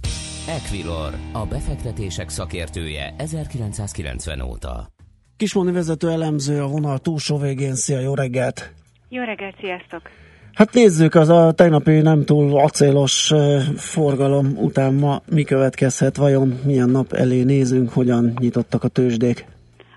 Equilor, 0.48 1.14
a 1.32 1.46
befektetések 1.46 2.28
szakértője 2.28 3.14
1990 3.18 4.40
óta. 4.40 4.92
Kismoni 5.42 5.72
vezető 5.72 6.10
elemző 6.10 6.60
a 6.60 6.66
vonal 6.66 6.98
túlsó 6.98 7.38
végén. 7.38 7.74
Szia, 7.74 8.00
jó 8.00 8.14
reggelt! 8.14 8.72
Jó 9.08 9.22
reggelt, 9.22 9.54
sziasztok! 9.60 10.02
Hát 10.52 10.72
nézzük, 10.72 11.14
az 11.14 11.28
a 11.28 11.52
tegnapi 11.52 12.00
nem 12.00 12.24
túl 12.24 12.58
acélos 12.58 13.32
forgalom 13.76 14.56
után 14.56 14.94
ma 14.94 15.22
mi 15.30 15.42
következhet, 15.42 16.16
vajon 16.16 16.60
milyen 16.64 16.88
nap 16.88 17.12
elé 17.12 17.42
nézünk, 17.42 17.90
hogyan 17.90 18.32
nyitottak 18.38 18.84
a 18.84 18.88
tőzsdék? 18.88 19.46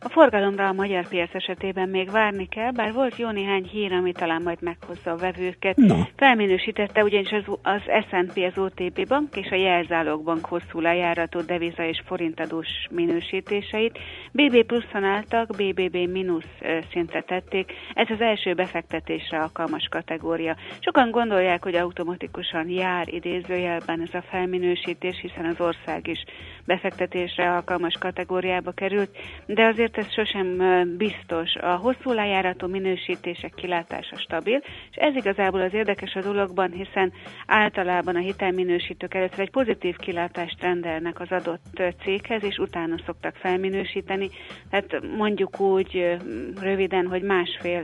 A 0.05 0.09
forgalomra 0.09 0.67
a 0.67 0.73
magyar 0.73 1.07
piac 1.07 1.35
esetében 1.35 1.89
még 1.89 2.11
várni 2.11 2.47
kell, 2.47 2.71
bár 2.71 2.93
volt 2.93 3.17
jó 3.17 3.29
néhány 3.29 3.63
hír, 3.63 3.91
ami 3.91 4.11
talán 4.11 4.41
majd 4.41 4.61
meghozza 4.61 5.11
a 5.11 5.15
vevőket. 5.15 5.75
Na. 5.75 6.07
Felminősítette 6.15 7.03
ugyanis 7.03 7.31
az, 7.31 7.43
az 7.61 7.81
S&P, 8.09 8.37
az 8.37 8.57
OTP 8.57 9.07
bank 9.07 9.35
és 9.35 9.49
a 9.51 9.55
jelzálók 9.55 10.23
bank 10.23 10.45
hosszú 10.45 10.79
lejárató 10.79 11.41
deviza 11.41 11.83
és 11.83 12.01
forintadós 12.05 12.67
minősítéseit. 12.91 13.99
BB 14.31 14.63
pluszon 14.63 15.03
álltak, 15.03 15.47
BBB 15.47 15.95
mínusz 15.95 16.61
szintre 16.91 17.21
tették. 17.21 17.71
Ez 17.93 18.07
az 18.09 18.21
első 18.21 18.53
befektetésre 18.53 19.39
alkalmas 19.39 19.87
kategória. 19.91 20.55
Sokan 20.79 21.11
gondolják, 21.11 21.63
hogy 21.63 21.75
automatikusan 21.75 22.69
jár 22.69 23.13
idézőjelben 23.13 24.01
ez 24.01 24.13
a 24.13 24.23
felminősítés, 24.29 25.19
hiszen 25.21 25.45
az 25.45 25.59
ország 25.59 26.07
is 26.07 26.23
befektetésre 26.65 27.51
alkalmas 27.51 27.93
kategóriába 27.99 28.71
került, 28.71 29.17
de 29.45 29.65
azért 29.65 29.94
ez 29.97 30.11
sosem 30.11 30.57
biztos. 30.97 31.55
A 31.55 31.75
hosszú 31.75 32.11
lejáratú 32.11 32.67
minősítések 32.67 33.53
kilátása 33.55 34.17
stabil, 34.17 34.61
és 34.91 34.95
ez 34.95 35.15
igazából 35.15 35.61
az 35.61 35.73
érdekes 35.73 36.13
a 36.13 36.21
dologban, 36.21 36.71
hiszen 36.71 37.11
általában 37.45 38.15
a 38.15 38.19
hitelminősítők 38.19 39.13
először 39.13 39.39
egy 39.39 39.51
pozitív 39.51 39.95
kilátást 39.95 40.61
rendelnek 40.61 41.19
az 41.19 41.31
adott 41.31 41.81
céghez, 42.03 42.43
és 42.43 42.57
utána 42.57 42.95
szoktak 43.05 43.35
felminősíteni. 43.35 44.29
Tehát 44.69 45.01
mondjuk 45.17 45.59
úgy 45.59 46.17
röviden, 46.61 47.07
hogy 47.07 47.21
másfél, 47.21 47.83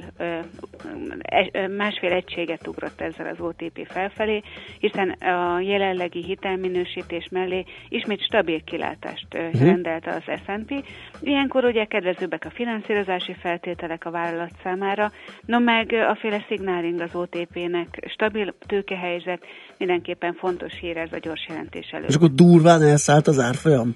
e- 1.22 1.68
másfél 1.68 2.12
egységet 2.12 2.68
ugrott 2.68 3.02
ezzel 3.02 3.28
az 3.28 3.40
OTP 3.40 3.88
felfelé, 3.88 4.42
hiszen 4.80 5.10
a 5.10 5.60
jelenlegi 5.60 6.24
hitelminősítés 6.24 7.28
mellé 7.32 7.64
ismét 7.90 8.24
stabil 8.24 8.64
kilátást 8.64 9.28
ö, 9.36 9.50
rendelt 9.60 10.08
az 10.08 10.24
S&P. 10.46 10.84
Ilyenkor 11.22 11.66
ugye 11.66 11.86
kedvezőbbek 12.02 12.46
a 12.46 12.50
finanszírozási 12.50 13.36
feltételek 13.42 14.06
a 14.06 14.12
vállalat 14.12 14.52
számára, 14.64 15.12
no 15.46 15.60
meg 15.60 15.92
a 15.92 16.16
féle 16.16 16.46
signaling 16.48 17.00
az 17.00 17.10
OTP-nek, 17.14 18.08
stabil 18.14 18.54
tőkehelyzet, 18.68 19.42
mindenképpen 19.78 20.34
fontos 20.34 20.74
hír 20.80 20.98
ez 20.98 21.12
a 21.12 21.18
gyors 21.18 21.46
jelentés 21.48 21.90
előtt. 21.92 22.10
És 22.10 22.16
akkor 22.16 22.32
durván 22.32 22.82
elszállt 22.82 23.28
az 23.28 23.40
árfolyam? 23.40 23.96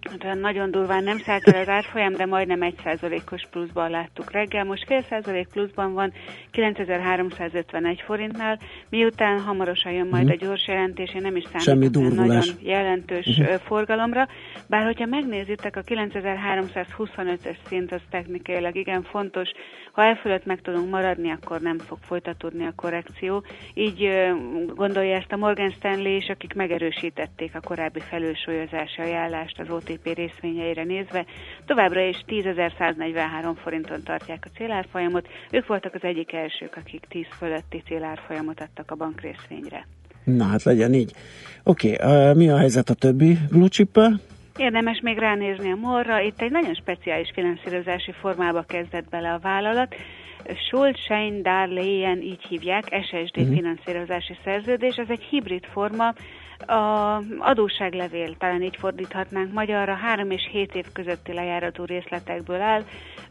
Hát 0.00 0.24
olyan 0.24 0.38
nagyon 0.38 0.70
durván 0.70 1.04
nem 1.04 1.18
szállt 1.18 1.48
el 1.48 1.60
az 1.60 1.68
árfolyam, 1.68 2.12
de 2.12 2.26
majdnem 2.26 2.60
1%-os 2.62 3.46
pluszban 3.50 3.90
láttuk 3.90 4.30
reggel. 4.30 4.64
Most 4.64 4.84
fél 4.86 5.02
százalék 5.02 5.46
pluszban 5.46 5.92
van 5.92 6.12
9351 6.50 8.00
forintnál, 8.00 8.58
miután 8.88 9.40
hamarosan 9.40 9.92
jön 9.92 10.06
majd 10.06 10.30
a 10.30 10.34
gyors 10.34 10.66
jelentés, 10.66 11.14
én 11.14 11.22
nem 11.22 11.36
is 11.36 11.44
durvulás. 11.90 12.26
nagyon 12.26 12.42
jelentős 12.62 13.26
uh 13.26 13.54
forgalomra, 13.54 14.28
bár 14.66 14.84
hogyha 14.84 15.06
megnézitek, 15.06 15.76
a 15.76 15.82
9325-ös 15.82 17.56
szint 17.68 17.92
az 17.92 18.00
technikailag 18.10 18.76
igen 18.76 19.02
fontos, 19.02 19.50
ha 19.92 20.04
e 20.04 20.16
fölött 20.16 20.44
meg 20.44 20.60
tudunk 20.60 20.90
maradni, 20.90 21.30
akkor 21.30 21.60
nem 21.60 21.78
fog 21.78 21.98
folytatódni 22.00 22.64
a 22.64 22.72
korrekció. 22.76 23.44
Így 23.74 24.08
gondolja 24.74 25.16
ezt 25.16 25.32
a 25.32 25.36
Morgan 25.36 25.70
Stanley 25.70 26.16
is, 26.16 26.28
akik 26.28 26.54
megerősítették 26.54 27.54
a 27.54 27.60
korábbi 27.60 28.00
felülsúlyozási 28.00 29.00
ajánlást 29.00 29.60
az 29.60 29.70
OTP 29.88 30.14
részvényeire 30.14 30.84
nézve. 30.84 31.24
Továbbra 31.66 32.00
is 32.00 32.24
10.143 32.26 33.56
forinton 33.62 34.02
tartják 34.02 34.46
a 34.46 34.56
célárfolyamot. 34.56 35.28
Ők 35.50 35.66
voltak 35.66 35.94
az 35.94 36.02
egyik 36.02 36.32
elsők, 36.32 36.76
akik 36.76 37.06
10 37.08 37.24
fölötti 37.38 37.82
célárfolyamot 37.86 38.60
adtak 38.60 38.90
a 38.90 38.94
bank 38.94 39.20
részvényre. 39.20 39.86
Na 40.24 40.44
hát 40.44 40.62
legyen 40.62 40.94
így. 40.94 41.12
Oké, 41.62 41.92
okay, 41.92 42.34
mi 42.34 42.50
a 42.50 42.56
helyzet 42.56 42.88
a 42.88 42.94
többi 42.94 43.38
blue 43.50 43.68
chip 43.68 43.98
Érdemes 44.56 45.00
még 45.00 45.18
ránézni 45.18 45.70
a 45.70 45.76
morra. 45.76 46.20
Itt 46.20 46.40
egy 46.40 46.50
nagyon 46.50 46.74
speciális 46.74 47.30
finanszírozási 47.34 48.12
formába 48.12 48.62
kezdett 48.62 49.08
bele 49.08 49.32
a 49.32 49.38
vállalat. 49.38 49.94
Schuldschein 50.66 51.42
Darlehen 51.42 52.22
így 52.22 52.42
hívják, 52.48 52.84
SSD 52.84 53.36
uh-huh. 53.36 53.54
finanszírozási 53.54 54.36
szerződés. 54.44 54.96
Ez 54.96 55.08
egy 55.08 55.22
hibrid 55.22 55.64
forma, 55.64 56.14
A 56.66 57.22
adósságlevél, 57.38 58.36
talán 58.36 58.62
így 58.62 58.76
fordíthatnánk 58.76 59.52
magyarra, 59.52 59.94
3 59.94 60.30
és 60.30 60.48
7 60.50 60.74
év 60.74 60.86
közötti 60.92 61.32
lejáratú 61.32 61.84
részletekből 61.84 62.60
áll, 62.60 62.82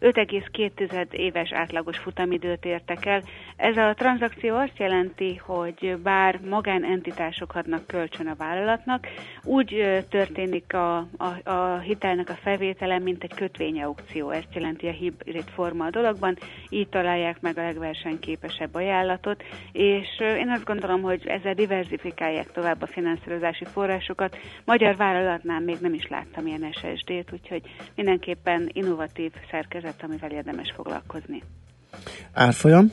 5,2 0.02 1.12
éves 1.12 1.52
átlagos 1.52 1.98
futamidőt 1.98 2.66
értek 2.66 3.06
el. 3.06 3.22
Ez 3.56 3.78
a 3.78 3.94
tranzakció 3.94 4.56
azt 4.56 4.78
jelenti, 4.78 5.36
hogy 5.36 5.98
bár 6.04 6.40
magánentitások 6.50 7.56
adnak 7.56 7.88
kölcsön 7.88 8.28
a 8.28 8.36
vállalatnak, 8.36 9.08
úgy 9.44 10.04
történik 10.10 10.74
a, 10.74 10.98
a, 10.98 11.50
a 11.50 11.80
hitelnek 11.80 12.30
a 12.30 12.38
felvétele, 12.42 13.00
mint 13.00 13.24
egy 13.24 13.34
kötvényaukció. 13.34 14.30
Ezt 14.30 14.54
jelenti 14.54 14.88
a 14.88 14.92
hibrid 14.92 15.50
forma 15.54 15.86
a 15.86 15.90
dologban, 15.90 16.38
így 16.70 16.90
találják 16.90 17.42
meg 17.42 17.58
a 17.58 17.62
legversenyképesebb 17.62 18.76
ajánlatot, 18.76 19.44
és 19.72 20.20
én 20.20 20.50
azt 20.50 20.66
gondolom, 20.66 21.02
hogy 21.02 21.28
ezzel 21.28 21.54
diversifikálják 21.54 22.52
tovább 22.52 22.82
a 22.82 22.88
finanszírozási 23.24 23.66
forrásokat. 23.66 24.38
Magyar 24.66 24.96
vállalatnál 24.96 25.60
még 25.60 25.78
nem 25.80 25.94
is 25.94 26.08
láttam 26.08 26.48
ilyen 26.48 26.72
SSD-t, 26.72 27.32
úgyhogy 27.34 27.62
mindenképpen 27.96 28.70
innovatív 28.74 29.32
szerkezet, 29.52 30.04
amivel 30.04 30.32
érdemes 30.32 30.72
foglalkozni. 30.76 31.44
Árfolyam? 32.34 32.92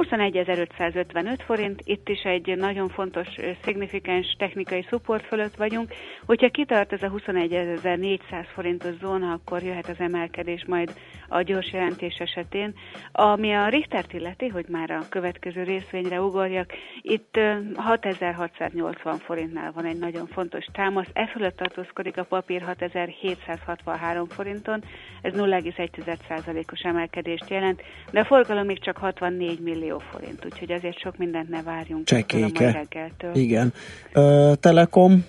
21.555 0.00 1.38
forint, 1.44 1.80
itt 1.84 2.08
is 2.08 2.22
egy 2.22 2.56
nagyon 2.56 2.88
fontos, 2.88 3.28
szignifikáns 3.62 4.36
technikai 4.38 4.82
support 4.88 5.26
fölött 5.26 5.54
vagyunk. 5.54 5.92
Hogyha 6.26 6.48
kitart 6.48 6.92
ez 6.92 7.02
a 7.02 7.10
21.400 7.10 8.46
forintos 8.54 8.94
zóna, 9.00 9.32
akkor 9.32 9.62
jöhet 9.62 9.88
az 9.88 9.98
emelkedés 9.98 10.64
majd 10.66 10.92
a 11.28 11.42
gyors 11.42 11.72
jelentés 11.72 12.16
esetén. 12.18 12.74
Ami 13.12 13.54
a 13.54 13.68
Richtert 13.68 14.12
illeti, 14.12 14.48
hogy 14.48 14.66
már 14.68 14.90
a 14.90 15.08
következő 15.08 15.62
részvényre 15.62 16.20
ugorjak, 16.20 16.72
itt 17.02 17.38
6680 17.74 19.18
forintnál 19.18 19.72
van 19.72 19.84
egy 19.84 19.98
nagyon 19.98 20.26
fontos 20.26 20.64
támasz, 20.72 21.08
e 21.12 21.26
fölött 21.26 21.56
tartózkodik 21.56 22.16
a 22.18 22.24
papír 22.24 22.62
6763 22.62 24.28
forinton, 24.28 24.82
ez 25.22 25.32
0,1%-os 25.32 26.80
emelkedést 26.80 27.50
jelent, 27.50 27.82
de 28.10 28.20
a 28.20 28.24
forgalom 28.24 28.66
még 28.66 28.78
csak 28.80 28.96
64 28.96 29.60
millió 29.60 29.89
forint, 29.98 30.44
úgyhogy 30.44 30.72
azért 30.72 30.98
sok 30.98 31.16
mindent 31.16 31.48
ne 31.48 31.62
várjunk. 31.62 32.04
Csekéke. 32.04 32.86
Igen. 33.34 33.72
Ö, 34.12 34.52
Telekom? 34.60 35.24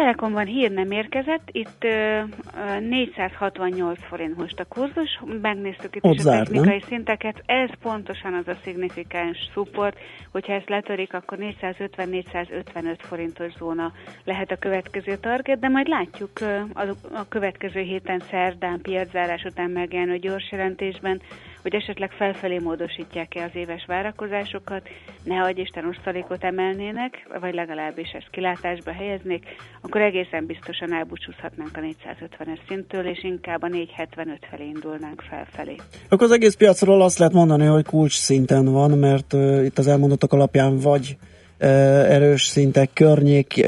Telekomban 0.00 0.46
hír 0.46 0.70
nem 0.70 0.90
érkezett, 0.90 1.48
itt 1.52 1.84
uh, 1.84 2.80
468 2.88 3.98
forint 4.08 4.36
most 4.36 4.60
a 4.60 4.64
kurzus, 4.64 5.20
megnéztük 5.42 5.96
itt 5.96 6.04
Ott 6.04 6.14
is 6.14 6.18
a 6.18 6.22
zár, 6.22 6.38
technikai 6.46 6.78
nem? 6.78 6.88
szinteket, 6.88 7.42
ez 7.46 7.70
pontosan 7.82 8.34
az 8.34 8.48
a 8.48 8.56
szignifikáns 8.64 9.38
support, 9.52 9.98
hogyha 10.32 10.52
ezt 10.52 10.68
letörik, 10.68 11.14
akkor 11.14 11.38
450-455 11.40 12.96
forintos 12.98 13.52
zóna 13.58 13.92
lehet 14.24 14.50
a 14.50 14.56
következő 14.56 15.16
target, 15.16 15.58
de 15.58 15.68
majd 15.68 15.88
látjuk 15.88 16.30
uh, 16.40 16.60
a, 16.74 16.82
a 17.12 17.28
következő 17.28 17.80
héten 17.80 18.22
szerdán 18.30 18.80
piaczárás 18.80 19.44
után 19.44 19.70
megjelenő 19.70 20.18
gyors 20.18 20.50
jelentésben, 20.50 21.20
hogy 21.62 21.74
esetleg 21.74 22.10
felfelé 22.10 22.58
módosítják-e 22.58 23.44
az 23.44 23.50
éves 23.54 23.84
várakozásokat, 23.86 24.88
ne 25.22 25.42
adj 25.42 25.60
Isten 25.60 25.86
osztalékot 25.88 26.44
emelnének, 26.44 27.28
vagy 27.40 27.54
legalábbis 27.54 28.10
ezt 28.10 28.30
kilátásba 28.30 28.92
helyeznék, 28.92 29.44
akkor 29.80 30.00
egészen 30.00 30.46
biztosan 30.46 30.92
elbúcsúzhatnánk 30.92 31.76
a 31.76 31.80
450-es 31.80 32.58
szinttől, 32.68 33.06
és 33.06 33.24
inkább 33.24 33.62
a 33.62 33.68
475 33.68 34.46
felé 34.50 34.66
indulnánk 34.66 35.20
felfelé. 35.20 35.76
Akkor 36.08 36.26
az 36.26 36.32
egész 36.32 36.54
piacról 36.54 37.02
azt 37.02 37.18
lehet 37.18 37.34
mondani, 37.34 37.66
hogy 37.66 37.84
kulcs 37.84 38.18
szinten 38.18 38.64
van, 38.64 38.90
mert 38.90 39.32
uh, 39.32 39.64
itt 39.64 39.78
az 39.78 39.86
elmondottak 39.86 40.32
alapján 40.32 40.78
vagy 40.78 41.16
erős 41.60 42.42
szintek 42.42 42.90
környék, 42.92 43.66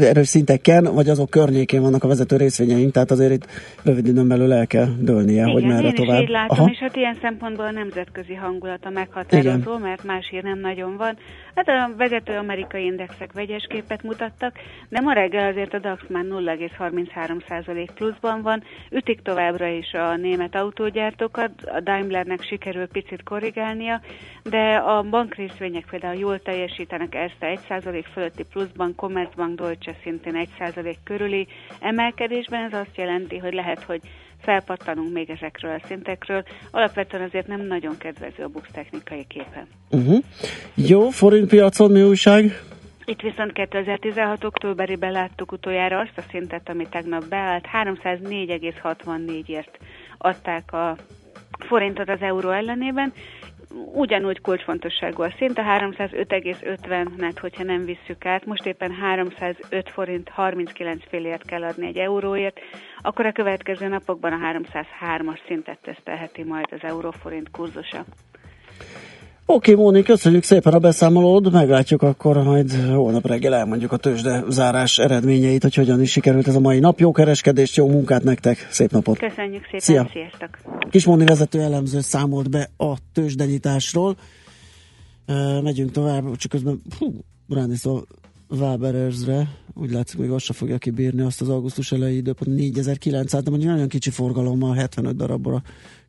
erős 0.00 0.28
szinteken, 0.28 0.84
vagy 0.94 1.08
azok 1.08 1.30
környékén 1.30 1.82
vannak 1.82 2.04
a 2.04 2.08
vezető 2.08 2.36
részvényeink, 2.36 2.92
tehát 2.92 3.10
azért 3.10 3.32
itt 3.32 3.46
rövid 3.82 4.06
időn 4.06 4.28
belül 4.28 4.52
el 4.52 4.66
kell 4.66 4.88
dőlnie, 4.98 5.42
Igen, 5.42 5.50
hogy 5.50 5.64
merre 5.64 5.86
én 5.86 5.94
tovább. 5.94 6.16
is 6.16 6.22
így 6.22 6.32
látom, 6.32 6.58
Aha. 6.58 6.70
és 6.70 6.78
hát 6.78 6.96
ilyen 6.96 7.18
szempontból 7.20 7.64
a 7.64 7.70
nemzetközi 7.70 8.34
hangulata 8.34 8.90
meghatározó, 8.90 9.56
Igen. 9.56 9.80
mert 9.80 10.04
más 10.04 10.28
hír 10.30 10.42
nem 10.42 10.58
nagyon 10.60 10.96
van. 10.96 11.16
Hát 11.58 11.68
a 11.68 11.96
vezető 11.96 12.36
amerikai 12.36 12.84
indexek 12.84 13.32
vegyes 13.32 13.66
képet 13.68 14.02
mutattak, 14.02 14.58
de 14.88 15.00
ma 15.00 15.12
reggel 15.12 15.50
azért 15.50 15.74
a 15.74 15.78
DAX 15.78 16.02
már 16.08 16.24
0,33% 16.24 17.88
pluszban 17.94 18.42
van, 18.42 18.62
ütik 18.90 19.22
továbbra 19.22 19.66
is 19.66 19.92
a 19.92 20.16
német 20.16 20.54
autógyártókat, 20.54 21.50
a 21.64 21.80
Daimlernek 21.80 22.42
sikerül 22.42 22.86
picit 22.86 23.22
korrigálnia, 23.22 24.00
de 24.42 24.76
a 24.76 25.02
bankrészvények 25.02 25.86
például 25.90 26.18
jól 26.18 26.38
teljesítenek 26.38 27.14
a 27.14 27.44
1% 27.44 28.04
fölötti 28.12 28.44
pluszban, 28.52 28.94
Commerzbank 28.94 29.60
Deutsche 29.60 29.94
szintén 30.02 30.48
1% 30.58 30.94
körüli 31.04 31.46
emelkedésben, 31.80 32.64
ez 32.64 32.80
azt 32.80 32.96
jelenti, 32.96 33.38
hogy 33.38 33.52
lehet, 33.54 33.82
hogy 33.82 34.00
felpattanunk 34.40 35.12
még 35.12 35.30
ezekről 35.30 35.70
a 35.70 35.80
szintekről. 35.86 36.44
Alapvetően 36.70 37.22
azért 37.22 37.46
nem 37.46 37.66
nagyon 37.66 37.96
kedvező 37.98 38.42
a 38.42 38.48
BUX 38.48 38.68
technikai 38.72 39.24
képe. 39.28 39.66
Uh-huh. 39.90 40.18
Jó, 40.74 41.08
forintpiacon 41.08 41.90
mi 41.90 42.02
újság? 42.02 42.62
Itt 43.04 43.20
viszont 43.20 43.52
2016. 43.52 44.44
októberében 44.44 45.12
láttuk 45.12 45.52
utoljára 45.52 45.98
azt 45.98 46.18
a 46.18 46.22
szintet, 46.30 46.68
ami 46.68 46.86
tegnap 46.90 47.28
beállt. 47.28 47.64
304,64-ért 47.72 49.78
adták 50.18 50.72
a 50.72 50.96
forintot 51.58 52.08
az 52.08 52.20
euró 52.20 52.50
ellenében. 52.50 53.12
Ugyanúgy 53.94 54.40
kulcsfontosságú 54.40 55.22
a 55.22 55.34
szint, 55.38 55.58
a 55.58 55.62
305,50-net, 55.62 57.36
hogyha 57.40 57.62
nem 57.62 57.84
visszük 57.84 58.26
át, 58.26 58.46
most 58.46 58.66
éppen 58.66 58.92
305 58.92 59.88
forint 59.90 60.28
39 60.28 61.02
félért 61.08 61.44
kell 61.46 61.62
adni 61.62 61.86
egy 61.86 61.96
euróért, 61.98 62.60
akkor 62.98 63.26
a 63.26 63.32
következő 63.32 63.88
napokban 63.88 64.32
a 64.32 64.52
303-as 64.52 65.38
szintet 65.46 65.78
tesztelheti 65.82 66.42
majd 66.44 66.66
az 66.70 66.82
euróforint 66.82 67.50
kurzusa. 67.50 68.04
Oké, 69.50 69.74
Móni, 69.74 70.02
köszönjük 70.02 70.42
szépen 70.42 70.72
a 70.72 70.78
beszámolód, 70.78 71.52
meglátjuk 71.52 72.02
akkor 72.02 72.42
majd 72.42 72.72
holnap 72.72 73.26
reggel 73.26 73.54
elmondjuk 73.54 73.92
a 73.92 73.96
tőzsde 73.96 74.44
zárás 74.48 74.98
eredményeit, 74.98 75.62
hogy 75.62 75.74
hogyan 75.74 76.00
is 76.00 76.10
sikerült 76.10 76.48
ez 76.48 76.54
a 76.54 76.60
mai 76.60 76.78
nap. 76.78 76.98
Jó 76.98 77.12
kereskedést, 77.12 77.76
jó 77.76 77.88
munkát 77.88 78.22
nektek, 78.22 78.68
szép 78.70 78.90
napot! 78.90 79.18
Köszönjük 79.18 79.64
szépen, 79.64 79.80
Szia. 79.80 80.08
sziasztok! 80.12 80.58
Kis 80.90 81.04
Móni 81.04 81.24
vezető 81.24 81.60
elemző 81.60 82.00
számolt 82.00 82.50
be 82.50 82.70
a 82.76 82.94
tőzsdenyításról. 83.12 84.16
Megyünk 85.62 85.90
tovább, 85.90 86.36
csak 86.36 86.50
közben 86.50 86.82
hú, 86.98 87.14
ránézve 87.48 87.90
a 87.90 88.04
Waberersre, 88.48 89.48
úgy 89.74 89.90
látszik, 89.90 90.18
még 90.18 90.30
azt 90.30 90.44
se 90.44 90.52
fogja 90.52 90.78
kibírni 90.78 91.22
azt 91.22 91.40
az 91.40 91.48
augusztus 91.48 91.92
elejé 91.92 92.16
időpont 92.16 92.56
4900, 92.56 93.42
de 93.42 93.50
mondjuk 93.50 93.72
nagyon 93.72 93.88
kicsi 93.88 94.10
forgalommal 94.10 94.74
75 94.74 95.16
darabra 95.16 95.62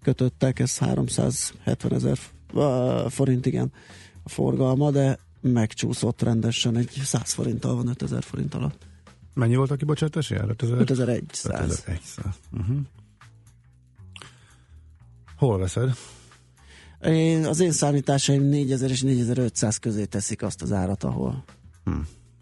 kötöttek, 0.04 0.60
ez 0.60 0.78
370 0.78 1.94
ezer 1.94 2.18
forint, 3.10 3.46
igen, 3.46 3.72
a 4.24 4.30
forgalma, 4.30 4.92
de 4.92 5.20
megcsúszott 5.42 6.22
rendesen, 6.22 6.78
egy 6.78 6.90
100 7.04 7.34
forinttal 7.34 7.76
van 7.76 7.88
5000 7.88 8.24
forint 8.24 8.54
alatt. 8.54 8.88
Mennyi 9.34 9.56
volt 9.56 9.72
a 9.72 9.76
kibocsátási 9.76 10.36
ár? 10.36 10.50
5000? 10.50 10.80
5100. 10.80 11.70
5100. 11.72 12.26
Uh-huh. 12.52 12.78
Hol 15.38 15.58
veszed? 15.58 15.96
Én, 17.02 17.46
az 17.46 17.60
én 17.60 17.72
számításaim 17.72 18.42
4000 18.44 18.90
és 18.90 19.02
4500 19.02 19.78
közé 19.78 20.06
teszik 20.06 20.42
azt 20.42 20.62
az 20.62 20.72
árat, 20.72 21.04
ahol. 21.04 21.44
Hm. 21.84 21.92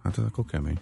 Hát 0.04 0.18
ez 0.18 0.24
akkor 0.24 0.46
kemény. 0.46 0.80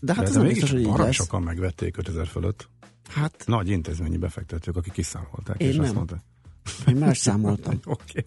De 0.00 0.14
hát 0.14 0.22
De 0.22 0.28
ez 0.28 0.36
nem 0.36 0.46
biztos, 0.46 0.70
hogy 0.70 0.80
így 0.80 0.96
lesz. 0.96 1.14
sokan 1.14 1.42
megvették 1.42 1.96
5000 1.96 2.26
fölött. 2.26 2.68
Hát 3.08 3.42
Nagy 3.46 3.68
intézményi 3.68 4.16
befektetők, 4.16 4.76
akik 4.76 4.92
kiszámolták. 4.92 5.60
Én 5.60 5.68
és 5.68 5.78
azt 5.78 5.94
nem. 5.94 6.06
Én 6.88 6.96
más 6.96 7.18
számoltam. 7.18 7.80
oké. 8.00 8.26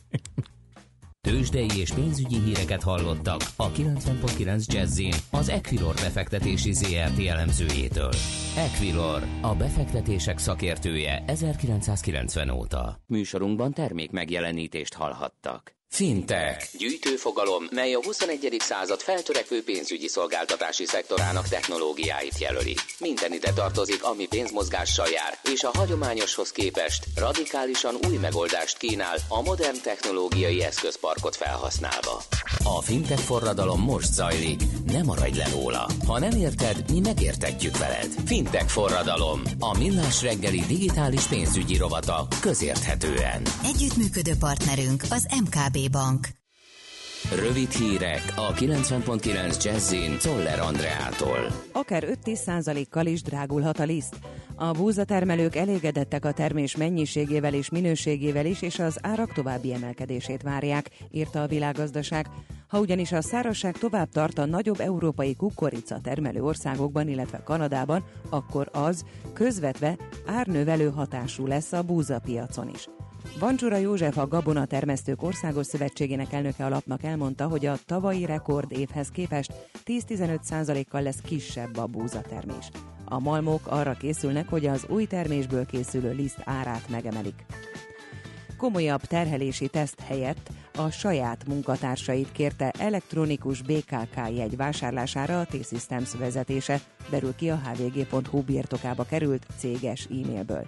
Tőzsdei 1.21 1.67
és 1.77 1.91
pénzügyi 1.91 2.39
híreket 2.39 2.83
hallottak 2.83 3.41
a 3.55 3.71
90.9 3.71 4.65
Jazzin 4.65 5.13
az 5.31 5.49
Equilor 5.49 5.93
befektetési 5.95 6.73
ZRT 6.73 7.19
elemzőjétől. 7.27 8.11
Equilor, 8.57 9.23
a 9.41 9.55
befektetések 9.55 10.37
szakértője 10.37 11.23
1990 11.27 12.49
óta. 12.49 13.01
Műsorunkban 13.07 13.73
termék 13.73 14.11
megjelenítést 14.11 14.93
hallhattak. 14.93 15.78
Fintech. 15.91 16.77
Gyűjtőfogalom, 16.77 17.63
mely 17.71 17.93
a 17.93 18.03
21. 18.03 18.55
század 18.59 18.99
feltörekvő 18.99 19.63
pénzügyi 19.63 20.07
szolgáltatási 20.07 20.85
szektorának 20.85 21.47
technológiáit 21.47 22.37
jelöli. 22.39 22.75
Minden 22.99 23.33
ide 23.33 23.53
tartozik, 23.53 24.03
ami 24.03 24.27
pénzmozgással 24.27 25.07
jár, 25.07 25.37
és 25.53 25.63
a 25.63 25.71
hagyományoshoz 25.77 26.51
képest 26.51 27.05
radikálisan 27.15 27.95
új 28.09 28.17
megoldást 28.17 28.77
kínál 28.77 29.17
a 29.27 29.41
modern 29.41 29.81
technológiai 29.83 30.63
eszközparkot 30.63 31.35
felhasználva. 31.35 32.23
A 32.63 32.81
fintech 32.81 33.21
forradalom 33.21 33.81
most 33.81 34.13
zajlik, 34.13 34.61
ne 34.85 35.03
maradj 35.03 35.37
le 35.37 35.47
róla. 35.51 35.89
Ha 36.07 36.19
nem 36.19 36.31
érted, 36.31 36.91
mi 36.91 36.99
megértetjük 36.99 37.77
veled. 37.77 38.07
Fintech 38.25 38.67
forradalom, 38.67 39.41
a 39.59 39.77
millás 39.77 40.21
reggeli 40.21 40.59
digitális 40.67 41.23
pénzügyi 41.23 41.77
rovata 41.77 42.27
közérthetően. 42.39 43.41
Együttműködő 43.63 44.33
partnerünk 44.39 45.03
az 45.09 45.27
MKB 45.43 45.78
Bank. 45.87 46.27
Rövid 47.35 47.71
hírek 47.71 48.33
a 48.35 48.53
90.9 48.53 49.63
Jazzin 49.63 50.17
Toller 50.21 50.59
Andreától. 50.59 51.39
Akár 51.71 52.17
5-10 52.25 52.85
kal 52.89 53.05
is 53.05 53.21
drágulhat 53.21 53.79
a 53.79 53.83
liszt. 53.83 54.19
A 54.55 54.71
búzatermelők 54.71 55.55
elégedettek 55.55 56.25
a 56.25 56.31
termés 56.31 56.75
mennyiségével 56.75 57.53
és 57.53 57.69
minőségével 57.69 58.45
is, 58.45 58.61
és 58.61 58.79
az 58.79 58.97
árak 59.01 59.33
további 59.33 59.73
emelkedését 59.73 60.41
várják, 60.41 60.89
írta 61.11 61.41
a 61.41 61.47
világgazdaság. 61.47 62.27
Ha 62.67 62.79
ugyanis 62.79 63.11
a 63.11 63.21
szárazság 63.21 63.77
tovább 63.77 64.09
tart 64.09 64.37
a 64.37 64.45
nagyobb 64.45 64.79
európai 64.79 65.35
kukorica 65.35 65.99
termelő 66.01 66.43
országokban, 66.43 67.07
illetve 67.07 67.41
Kanadában, 67.43 68.03
akkor 68.29 68.69
az 68.71 69.03
közvetve 69.33 69.97
árnövelő 70.25 70.89
hatású 70.89 71.47
lesz 71.47 71.71
a 71.71 71.83
búzapiacon 71.83 72.69
is. 72.69 72.87
Vancsura 73.37 73.77
József 73.77 74.17
a 74.17 74.27
Gabona 74.27 74.65
Termesztők 74.65 75.23
Országos 75.23 75.65
Szövetségének 75.65 76.33
elnöke 76.33 76.65
alapnak 76.65 77.03
elmondta, 77.03 77.47
hogy 77.47 77.65
a 77.65 77.77
tavalyi 77.85 78.25
rekord 78.25 78.71
évhez 78.71 79.09
képest 79.09 79.53
10-15%-kal 79.85 81.01
lesz 81.01 81.21
kisebb 81.21 81.77
a 81.77 81.85
búzatermés. 81.85 82.69
A 83.05 83.19
malmok 83.19 83.67
arra 83.67 83.93
készülnek, 83.93 84.49
hogy 84.49 84.65
az 84.65 84.85
új 84.89 85.05
termésből 85.05 85.65
készülő 85.65 86.11
liszt 86.11 86.41
árát 86.45 86.89
megemelik. 86.89 87.45
Komolyabb 88.57 89.01
terhelési 89.01 89.67
teszt 89.67 89.99
helyett 89.99 90.49
a 90.77 90.89
saját 90.89 91.47
munkatársait 91.47 92.31
kérte 92.31 92.71
elektronikus 92.77 93.61
BKK 93.61 94.15
jegy 94.35 94.55
vásárlására 94.55 95.39
a 95.39 95.45
T-Systems 95.45 96.15
vezetése, 96.15 96.79
derül 97.09 97.35
ki 97.35 97.49
a 97.49 97.61
hvg.hu 97.65 98.41
birtokába 98.41 99.03
került 99.03 99.45
céges 99.57 100.05
e-mailből. 100.05 100.67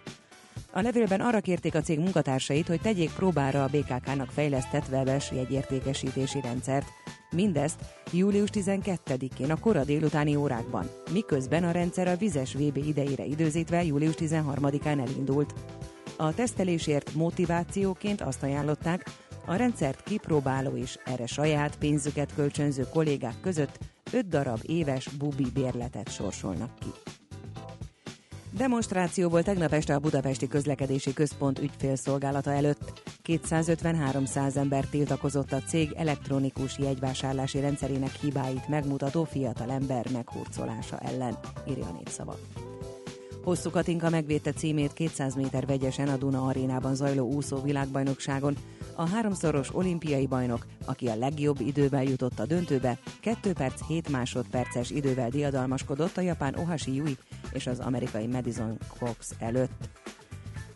A 0.74 0.82
levélben 0.82 1.22
arra 1.22 1.40
kérték 1.40 1.76
a 1.76 1.82
cég 1.82 2.00
munkatársait, 2.00 2.68
hogy 2.68 2.82
tegyék 2.82 3.12
próbára 3.12 3.64
a 3.64 3.68
BKK-nak 3.68 4.30
fejlesztett 4.30 4.88
webes 4.92 5.32
jegyértékesítési 5.32 6.42
rendszert. 6.42 6.88
Mindezt 7.32 7.80
július 8.12 8.50
12-én 8.54 9.52
a 9.52 9.60
kora 9.60 9.84
délutáni 9.84 10.36
órákban, 10.36 10.90
miközben 11.14 11.64
a 11.64 11.72
rendszer 11.72 12.08
a 12.08 12.16
vizes 12.16 12.54
VB 12.54 12.78
idejére 12.78 13.26
időzítve 13.26 13.84
július 13.84 14.14
13-án 14.18 15.08
elindult. 15.08 15.54
A 16.18 16.34
tesztelésért 16.34 17.14
motivációként 17.14 18.22
azt 18.22 18.44
ajánlották, 18.44 19.10
a 19.46 19.56
rendszert 19.56 20.04
kipróbáló 20.04 20.76
és 20.76 20.98
erre 21.06 21.26
saját 21.26 21.78
pénzüket 21.78 22.34
kölcsönző 22.36 22.84
kollégák 22.94 23.40
között 23.42 23.78
5 24.12 24.28
darab 24.28 24.60
éves 24.62 25.08
bubi 25.08 25.48
bérletet 25.54 26.12
sorsolnak 26.12 26.80
ki. 26.80 27.21
Demonstráció 28.54 29.30
volt 29.30 29.46
tegnap 29.46 29.74
este 29.74 29.94
a 29.94 30.00
Budapesti 30.00 30.48
Közlekedési 30.48 31.14
Központ 31.14 31.60
ügyfélszolgálata 31.60 32.54
előtt. 32.54 33.02
250-300 33.26 34.56
ember 34.56 34.86
tiltakozott 34.86 35.52
a 35.52 35.62
cég 35.62 35.92
elektronikus 35.96 36.78
jegyvásárlási 36.78 37.60
rendszerének 37.60 38.12
hibáit 38.12 38.68
megmutató 38.68 39.24
fiatalember 39.24 40.06
meghurcolása 40.12 40.98
ellen, 40.98 41.38
írja 41.70 41.86
a 41.86 41.92
népszava. 41.92 42.38
Hosszú 43.44 43.70
Katinka 43.70 44.10
megvédte 44.10 44.52
címét 44.52 44.94
200 44.94 45.36
méter 45.36 45.66
vegyesen 45.66 46.08
a 46.08 46.18
Duna 46.18 46.46
arénában 46.46 46.96
zajló 46.96 47.32
úszó 47.32 47.62
világbajnokságon. 47.62 48.56
A 48.96 49.08
háromszoros 49.10 49.76
olimpiai 49.76 50.28
bajnok, 50.28 50.66
aki 50.86 51.08
a 51.08 51.16
legjobb 51.16 51.60
idővel 51.60 52.04
jutott 52.04 52.40
a 52.40 52.46
döntőbe, 52.46 52.98
2 53.22 53.54
perc 53.54 53.88
7 53.88 54.10
másodperces 54.10 54.90
idővel 54.90 55.30
diadalmaskodott 55.30 56.18
a 56.18 56.22
japán 56.22 56.56
Ohashi 56.56 56.94
Yui 56.96 57.18
és 57.52 57.68
az 57.68 57.80
amerikai 57.80 58.28
Madison 58.28 58.78
Cox 59.00 59.34
előtt. 59.40 59.90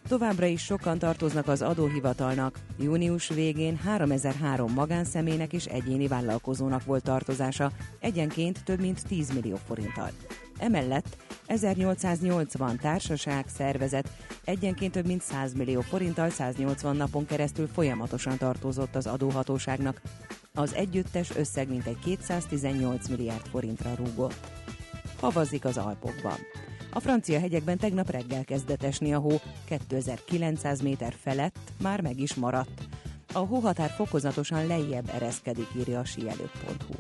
Továbbra 0.08 0.46
is 0.46 0.64
sokan 0.64 1.00
tartoznak 1.00 1.48
az 1.48 1.62
adóhivatalnak. 1.62 2.60
Június 2.80 3.28
végén 3.28 3.78
3003 3.78 4.74
magánszemélynek 4.74 5.54
és 5.54 5.66
egyéni 5.66 6.08
vállalkozónak 6.08 6.84
volt 6.86 7.04
tartozása, 7.04 7.72
egyenként 8.00 8.64
több 8.64 8.80
mint 8.80 9.08
10 9.08 9.34
millió 9.34 9.56
forinttal. 9.66 10.10
Emellett 10.58 11.18
1880 11.46 12.78
társaság, 12.78 13.46
szervezet 13.48 14.10
egyenként 14.44 14.92
több 14.92 15.06
mint 15.06 15.22
100 15.22 15.54
millió 15.54 15.82
forinttal 15.82 16.30
180 16.30 16.96
napon 16.96 17.26
keresztül 17.26 17.68
folyamatosan 17.68 18.38
tartozott 18.38 18.96
az 18.96 19.08
adóhatóságnak. 19.08 20.02
Az 20.54 20.74
együttes 20.74 21.36
összeg 21.36 21.70
mintegy 21.70 22.00
218 22.00 23.08
milliárd 23.08 23.46
forintra 23.48 23.96
rúgott. 23.96 24.65
Havazik 25.26 25.66
az 25.66 25.78
Alpokban. 25.78 26.38
A 26.94 27.00
francia 27.00 27.40
hegyekben 27.40 27.78
tegnap 27.78 28.10
reggel 28.10 28.44
kezdett 28.44 28.84
esni 28.84 29.14
a 29.14 29.20
hó, 29.20 29.32
2900 29.66 30.82
méter 30.82 31.14
felett 31.22 31.72
már 31.82 32.02
meg 32.02 32.20
is 32.20 32.34
maradt. 32.34 32.88
A 33.34 33.38
hóhatár 33.38 33.90
fokozatosan 33.90 34.68
lejjebb 34.68 35.10
ereszkedik, 35.14 35.68
írja 35.78 36.00
a 36.00 36.06
sielők.hu. 36.06 36.94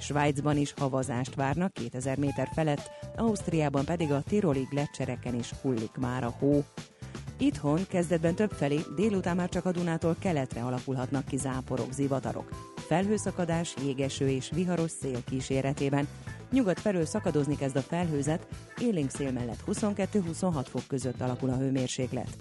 Svájcban 0.00 0.56
is 0.56 0.74
havazást 0.76 1.34
várnak 1.34 1.72
2000 1.72 2.18
méter 2.18 2.48
felett, 2.54 2.90
Ausztriában 3.16 3.84
pedig 3.84 4.10
a 4.10 4.22
tiroli 4.28 4.66
gletszereken 4.70 5.34
is 5.34 5.52
hullik 5.62 5.96
már 5.96 6.24
a 6.24 6.34
hó. 6.38 6.64
Itthon 7.38 7.86
kezdetben 7.88 8.34
többfelé, 8.34 8.80
délután 8.96 9.36
már 9.36 9.48
csak 9.48 9.64
a 9.64 9.72
Dunától 9.72 10.16
keletre 10.18 10.62
alakulhatnak 10.62 11.24
ki 11.24 11.36
záporok, 11.36 11.92
zivatarok. 11.92 12.48
Felhőszakadás, 12.76 13.74
jégeső 13.84 14.28
és 14.28 14.50
viharos 14.54 14.90
szél 14.90 15.24
kíséretében. 15.24 16.08
Nyugat 16.52 16.80
felől 16.80 17.04
szakadozni 17.06 17.56
kezd 17.56 17.76
a 17.76 17.80
felhőzet, 17.80 18.46
élénk 18.78 19.10
szél 19.10 19.32
mellett 19.32 19.62
22-26 19.66 20.64
fok 20.68 20.82
között 20.88 21.20
alakul 21.20 21.50
a 21.50 21.56
hőmérséklet. 21.56 22.36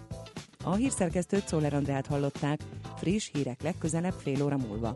A 0.63 0.73
hírszerkesztőt 0.73 1.47
Szoller 1.47 1.73
Andrát 1.73 2.07
hallották, 2.07 2.59
friss 2.97 3.29
hírek 3.33 3.61
legközelebb 3.61 4.13
fél 4.17 4.43
óra 4.43 4.57
múlva. 4.57 4.95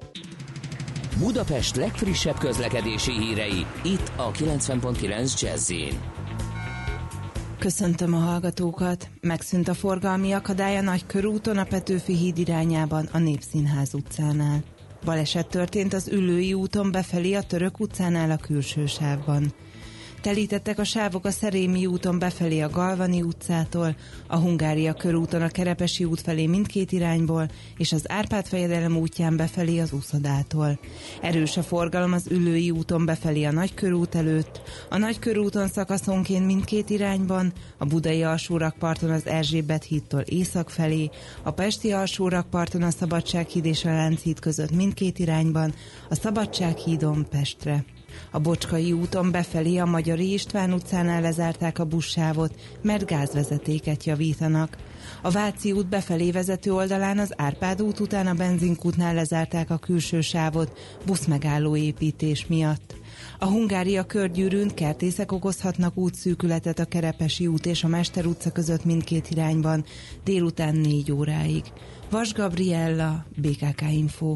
Budapest 1.19 1.75
legfrissebb 1.75 2.37
közlekedési 2.37 3.11
hírei, 3.11 3.65
itt 3.83 4.11
a 4.15 4.31
90.9 4.31 5.41
jazz 5.41 5.71
Köszöntöm 7.59 8.13
a 8.13 8.17
hallgatókat! 8.17 9.09
Megszűnt 9.21 9.67
a 9.67 9.73
forgalmi 9.73 10.31
akadály 10.31 10.77
a 10.77 10.81
Nagykörúton 10.81 11.57
a 11.57 11.63
Petőfi 11.63 12.15
híd 12.15 12.37
irányában 12.37 13.09
a 13.11 13.17
Népszínház 13.17 13.93
utcánál. 13.93 14.63
Baleset 15.03 15.47
történt 15.47 15.93
az 15.93 16.07
Üllői 16.07 16.53
úton 16.53 16.91
befelé 16.91 17.33
a 17.33 17.43
Török 17.43 17.79
utcánál 17.79 18.31
a 18.31 18.37
külső 18.37 18.85
sávban. 18.85 19.53
Telítettek 20.25 20.79
a 20.79 20.83
sávok 20.83 21.25
a 21.25 21.31
Szerémi 21.31 21.85
úton 21.85 22.19
befelé 22.19 22.59
a 22.59 22.69
Galvani 22.69 23.21
utcától, 23.21 23.95
a 24.27 24.37
Hungária 24.37 24.93
körúton 24.93 25.41
a 25.41 25.47
Kerepesi 25.47 26.03
út 26.03 26.21
felé 26.21 26.45
mindkét 26.47 26.91
irányból, 26.91 27.49
és 27.77 27.91
az 27.91 28.11
Árpád 28.11 28.45
fejedelem 28.45 28.97
útján 28.97 29.37
befelé 29.37 29.79
az 29.79 29.91
Uszodától. 29.91 30.79
Erős 31.21 31.57
a 31.57 31.63
forgalom 31.63 32.13
az 32.13 32.27
Ülői 32.29 32.71
úton 32.71 33.05
befelé 33.05 33.43
a 33.43 33.51
Nagykörút 33.51 34.15
előtt, 34.15 34.61
a 34.89 34.97
Nagykörúton 34.97 35.67
szakaszonként 35.67 36.45
mindkét 36.45 36.89
irányban, 36.89 37.53
a 37.77 37.85
Budai 37.85 38.23
alsórakparton 38.23 39.09
az 39.09 39.25
Erzsébet 39.25 39.83
hídtól 39.83 40.21
észak 40.21 40.69
felé, 40.69 41.09
a 41.43 41.51
Pesti 41.51 41.91
alsórakparton 41.91 42.81
a 42.81 42.91
Szabadsághíd 42.91 43.65
és 43.65 43.85
a 43.85 43.89
Lánchíd 43.89 44.39
között 44.39 44.71
mindkét 44.71 45.19
irányban, 45.19 45.73
a 46.09 46.15
Szabadsághídon 46.15 47.27
Pestre. 47.29 47.85
A 48.35 48.39
Bocskai 48.39 48.91
úton 48.91 49.31
befelé 49.31 49.77
a 49.77 49.85
Magyari 49.85 50.33
István 50.33 50.73
utcánál 50.73 51.21
lezárták 51.21 51.79
a 51.79 51.85
buszsávot, 51.85 52.59
mert 52.81 53.05
gázvezetéket 53.05 54.03
javítanak. 54.03 54.77
A 55.21 55.29
Váci 55.29 55.71
út 55.71 55.87
befelé 55.87 56.31
vezető 56.31 56.73
oldalán 56.73 57.19
az 57.19 57.33
Árpád 57.35 57.81
út 57.81 57.99
után 57.99 58.27
a 58.27 58.33
benzinkútnál 58.33 59.13
lezárták 59.13 59.69
a 59.69 59.77
külső 59.77 60.21
sávot 60.21 60.77
buszmegálló 61.05 61.75
építés 61.75 62.47
miatt. 62.47 62.95
A 63.39 63.45
Hungária 63.45 64.03
körgyűrűn 64.03 64.73
kertészek 64.73 65.31
okozhatnak 65.31 65.97
útszűkületet 65.97 66.79
a 66.79 66.85
Kerepesi 66.85 67.47
út 67.47 67.65
és 67.65 67.83
a 67.83 67.87
Mester 67.87 68.25
utca 68.25 68.51
között 68.51 68.85
mindkét 68.85 69.29
irányban 69.29 69.85
délután 70.23 70.75
4 70.75 71.11
óráig. 71.11 71.63
Vas 72.09 72.33
Gabriella, 72.33 73.25
BKK 73.35 73.81
Info. 73.91 74.35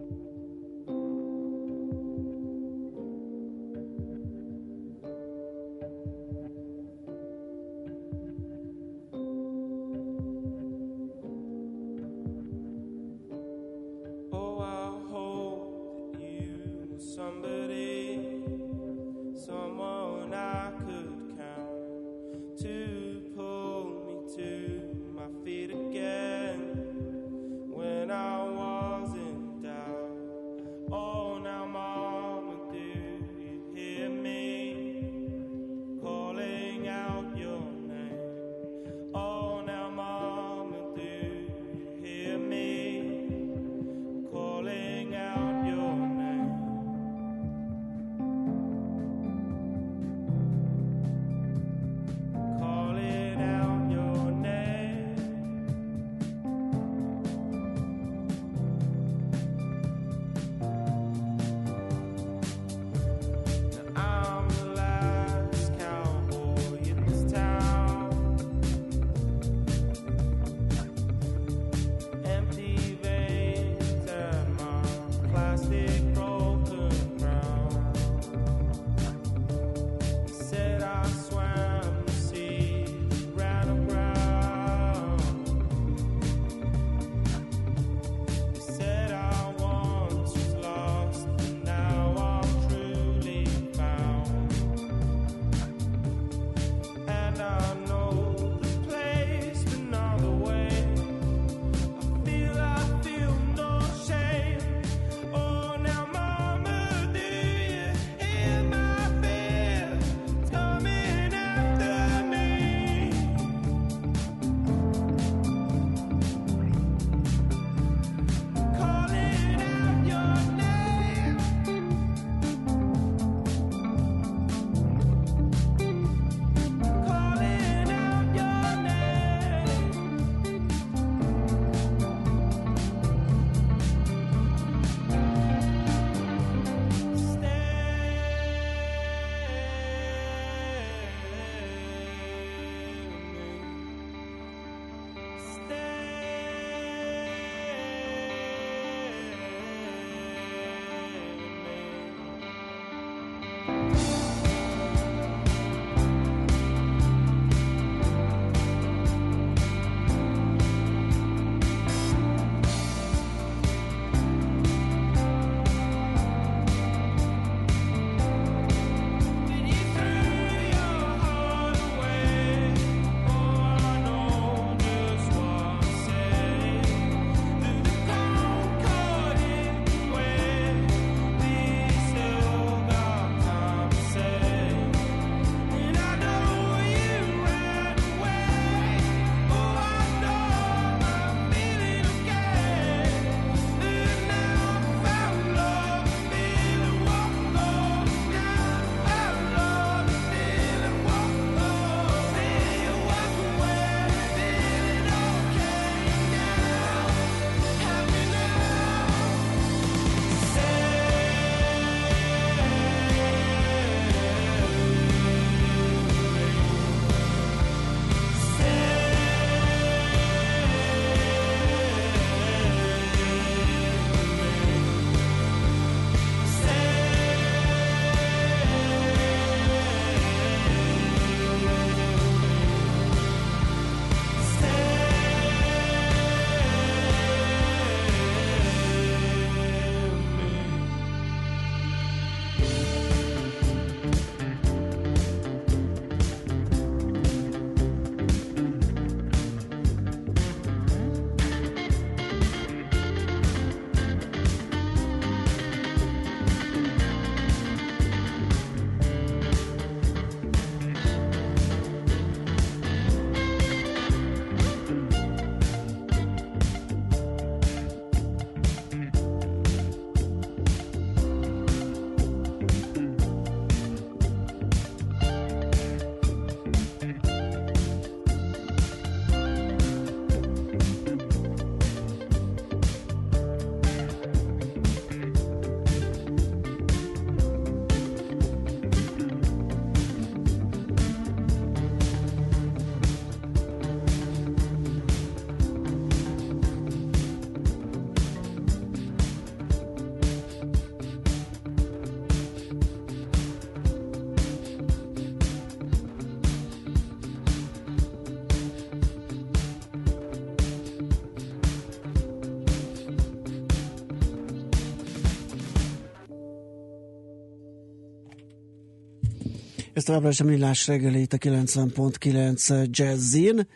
Ez 320.01 320.07
továbbra 320.07 320.29
is 320.29 320.39
a 320.39 320.43
millás 320.43 320.87
reggeli 320.87 321.21
itt 321.21 321.33
a 321.33 321.37
90.9 321.37 322.89
Jazzin, 322.89 323.67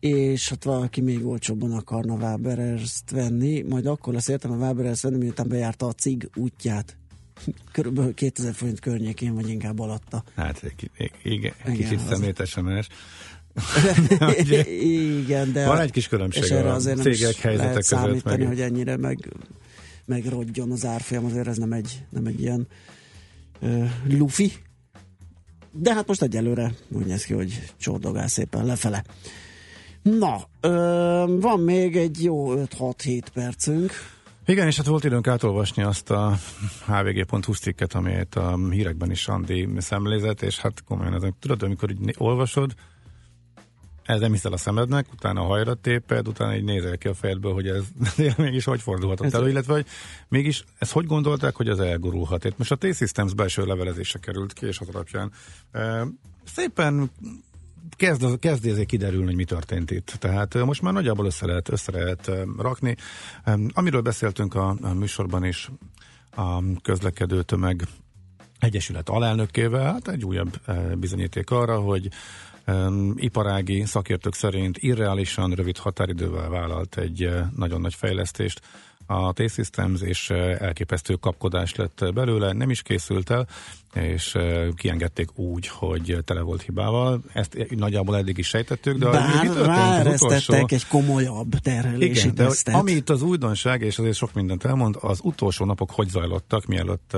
és 0.00 0.48
hát 0.48 0.64
valaki 0.64 1.00
még 1.00 1.26
olcsóbban 1.26 1.72
akarna 1.72 2.14
Waberers-t 2.14 3.10
venni, 3.10 3.62
majd 3.62 3.86
akkor 3.86 4.14
lesz 4.14 4.28
értem 4.28 4.50
a 4.50 4.56
Waberers 4.56 5.02
venni, 5.02 5.16
miután 5.16 5.48
bejárta 5.48 5.86
a 5.86 5.92
cig 5.92 6.30
útját. 6.34 6.96
Körülbelül 7.72 8.14
2000 8.14 8.54
forint 8.54 8.80
környékén, 8.80 9.34
vagy 9.34 9.48
inkább 9.48 9.78
alatta. 9.78 10.24
Hát 10.36 10.74
igen, 11.22 11.52
kicsit 11.64 12.00
szemét 12.08 12.46
SMS. 12.46 12.86
igen, 15.20 15.52
de... 15.52 15.66
Van 15.66 15.80
egy 15.80 15.90
kis 15.90 16.08
különbség 16.08 16.42
és 16.42 16.50
erre 16.50 16.72
azért 16.72 16.98
a 16.98 17.02
cégek 17.02 17.36
helyzetek 17.36 17.74
között. 17.74 17.98
Számítani, 17.98 18.38
meg... 18.38 18.46
hogy 18.46 18.60
ennyire 18.60 18.96
meg, 18.96 19.28
megrodjon 20.04 20.70
az 20.70 20.84
árfolyam, 20.84 21.24
azért 21.24 21.46
ez 21.46 21.56
nem 21.56 21.72
egy, 21.72 22.04
nem 22.10 22.26
egy 22.26 22.40
ilyen 22.40 22.66
uh, 23.60 23.90
lufi. 24.08 24.52
De 25.70 25.94
hát 25.94 26.06
most 26.06 26.22
egyelőre 26.22 26.72
úgy 26.88 27.06
néz 27.06 27.24
ki, 27.24 27.34
hogy 27.34 27.62
csordogál 27.76 28.28
szépen 28.28 28.64
lefele. 28.64 29.04
Na, 30.02 30.40
ö, 30.60 30.68
van 31.40 31.60
még 31.60 31.96
egy 31.96 32.22
jó 32.22 32.54
5-6-7 32.54 33.22
percünk. 33.34 33.92
Igen, 34.46 34.66
és 34.66 34.76
hát 34.76 34.86
volt 34.86 35.04
időnk 35.04 35.26
átolvasni 35.26 35.82
azt 35.82 36.10
a 36.10 36.38
hvg.hu 36.86 37.52
cikket, 37.52 37.94
amelyet 37.94 38.34
a 38.34 38.58
hírekben 38.70 39.10
is 39.10 39.28
Andi 39.28 39.68
szemlézett, 39.76 40.42
és 40.42 40.58
hát 40.58 40.84
komolyan, 40.84 41.14
ezek, 41.14 41.32
tudod, 41.40 41.62
amikor 41.62 41.90
így 41.90 42.14
olvasod, 42.18 42.74
ez 44.08 44.20
nem 44.20 44.32
hiszel 44.32 44.52
a 44.52 44.56
szemednek, 44.56 45.06
utána 45.12 45.42
hajra 45.42 45.74
téped, 45.74 46.28
utána 46.28 46.56
így 46.56 46.64
nézel 46.64 46.98
ki 46.98 47.08
a 47.08 47.14
fejedből, 47.14 47.52
hogy 47.52 47.68
ez 47.68 47.84
mégis 48.36 48.64
hogy 48.64 48.80
fordulhatott 48.80 49.34
elő, 49.34 49.48
illetve 49.48 49.72
hogy 49.72 49.86
mégis 50.28 50.64
ezt 50.78 50.92
hogy 50.92 51.06
gondolták, 51.06 51.56
hogy 51.56 51.68
ez 51.68 51.78
elgurulhat. 51.78 52.44
Itt 52.44 52.58
most 52.58 52.72
a 52.72 52.76
T-Systems 52.76 53.34
belső 53.34 53.64
levelezése 53.64 54.18
került 54.18 54.52
ki, 54.52 54.66
és 54.66 54.78
az 54.78 54.88
alapján 54.88 55.32
e, 55.72 56.06
szépen 56.44 57.10
kezd, 57.96 58.38
kezd 58.38 58.66
ezért 58.66 58.88
kiderülni, 58.88 59.24
hogy 59.24 59.34
mi 59.34 59.44
történt 59.44 59.90
itt. 59.90 60.14
Tehát 60.18 60.54
most 60.54 60.82
már 60.82 60.92
nagyjából 60.92 61.26
össze 61.26 61.46
lehet, 61.46 61.68
össze 61.68 61.92
lehet 61.92 62.30
rakni. 62.58 62.96
Amiről 63.72 64.00
beszéltünk 64.00 64.54
a, 64.54 64.76
a 64.80 64.92
műsorban 64.94 65.44
is, 65.44 65.70
a 66.36 66.62
közlekedő 66.82 67.42
tömeg 67.42 67.88
Egyesület 68.58 69.08
alelnökével, 69.08 69.92
hát 69.92 70.08
egy 70.08 70.24
újabb 70.24 70.60
bizonyíték 70.94 71.50
arra, 71.50 71.80
hogy 71.80 72.08
um, 72.68 73.12
iparági 73.16 73.84
szakértők 73.84 74.34
szerint 74.34 74.78
irreálisan 74.78 75.52
rövid 75.52 75.76
határidővel 75.76 76.48
vállalt 76.48 76.96
egy 76.98 77.30
nagyon 77.56 77.80
nagy 77.80 77.94
fejlesztést, 77.94 78.60
a 79.10 79.32
T-Systems, 79.32 80.00
és 80.00 80.30
elképesztő 80.58 81.14
kapkodás 81.14 81.74
lett 81.74 82.04
belőle, 82.14 82.52
nem 82.52 82.70
is 82.70 82.82
készült 82.82 83.30
el, 83.30 83.46
és 83.94 84.36
kiengedték 84.74 85.38
úgy, 85.38 85.68
hogy 85.68 86.18
tele 86.24 86.40
volt 86.40 86.62
hibával. 86.62 87.20
Ezt 87.32 87.66
nagyjából 87.76 88.16
eddig 88.16 88.38
is 88.38 88.46
sejtettük, 88.46 88.98
de 88.98 89.10
Bár 89.10 90.06
utolsó... 90.06 90.54
egy 90.54 90.86
komolyabb 90.86 91.50
terhelési 91.50 92.28
Igen, 92.28 92.34
de 92.34 92.72
ami 92.72 92.92
itt 92.92 93.10
az 93.10 93.22
újdonság, 93.22 93.82
és 93.82 93.98
azért 93.98 94.16
sok 94.16 94.32
mindent 94.32 94.64
elmond, 94.64 94.96
az 95.00 95.20
utolsó 95.22 95.64
napok 95.64 95.90
hogy 95.90 96.08
zajlottak, 96.08 96.66
mielőtt 96.66 97.08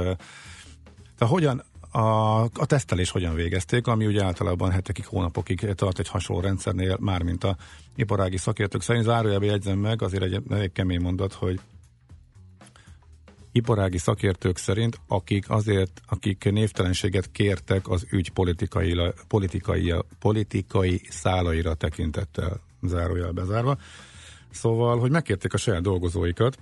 tehát 1.21 1.35
hogyan 1.35 1.63
a, 1.91 2.41
a 2.43 2.67
tesztelés 2.67 3.11
hogyan 3.11 3.35
végezték, 3.35 3.87
ami 3.87 4.07
ugye 4.07 4.25
általában 4.25 4.71
hetekig, 4.71 5.07
hónapokig 5.07 5.73
tart 5.75 5.99
egy 5.99 6.09
hasonló 6.09 6.43
rendszernél, 6.43 6.97
mármint 7.01 7.45
a 7.45 7.57
iparági 7.97 8.37
szakértők 8.37 8.83
szerint. 8.83 9.05
Zárójelbe 9.05 9.47
jegyzem 9.47 9.79
meg, 9.79 10.03
azért 10.03 10.23
egy, 10.23 10.43
egy 10.51 10.73
kemény 10.73 11.01
mondat, 11.01 11.33
hogy 11.33 11.61
iparági 13.53 13.99
szakértők 13.99 14.57
szerint, 14.57 15.01
akik 15.07 15.51
azért, 15.51 16.01
akik 16.07 16.51
névtelenséget 16.51 17.31
kértek 17.33 17.89
az 17.89 18.07
ügy 18.11 18.31
politikai, 18.31 19.01
politikai, 19.29 19.95
politikai 20.19 21.01
szálaira 21.09 21.75
tekintettel 21.75 22.61
zárójel 22.83 23.33
bezárva. 23.33 23.79
Szóval, 24.51 24.99
hogy 24.99 25.11
megkérték 25.11 25.55
a 25.55 25.57
saját 25.57 25.83
dolgozóikat, 25.83 26.59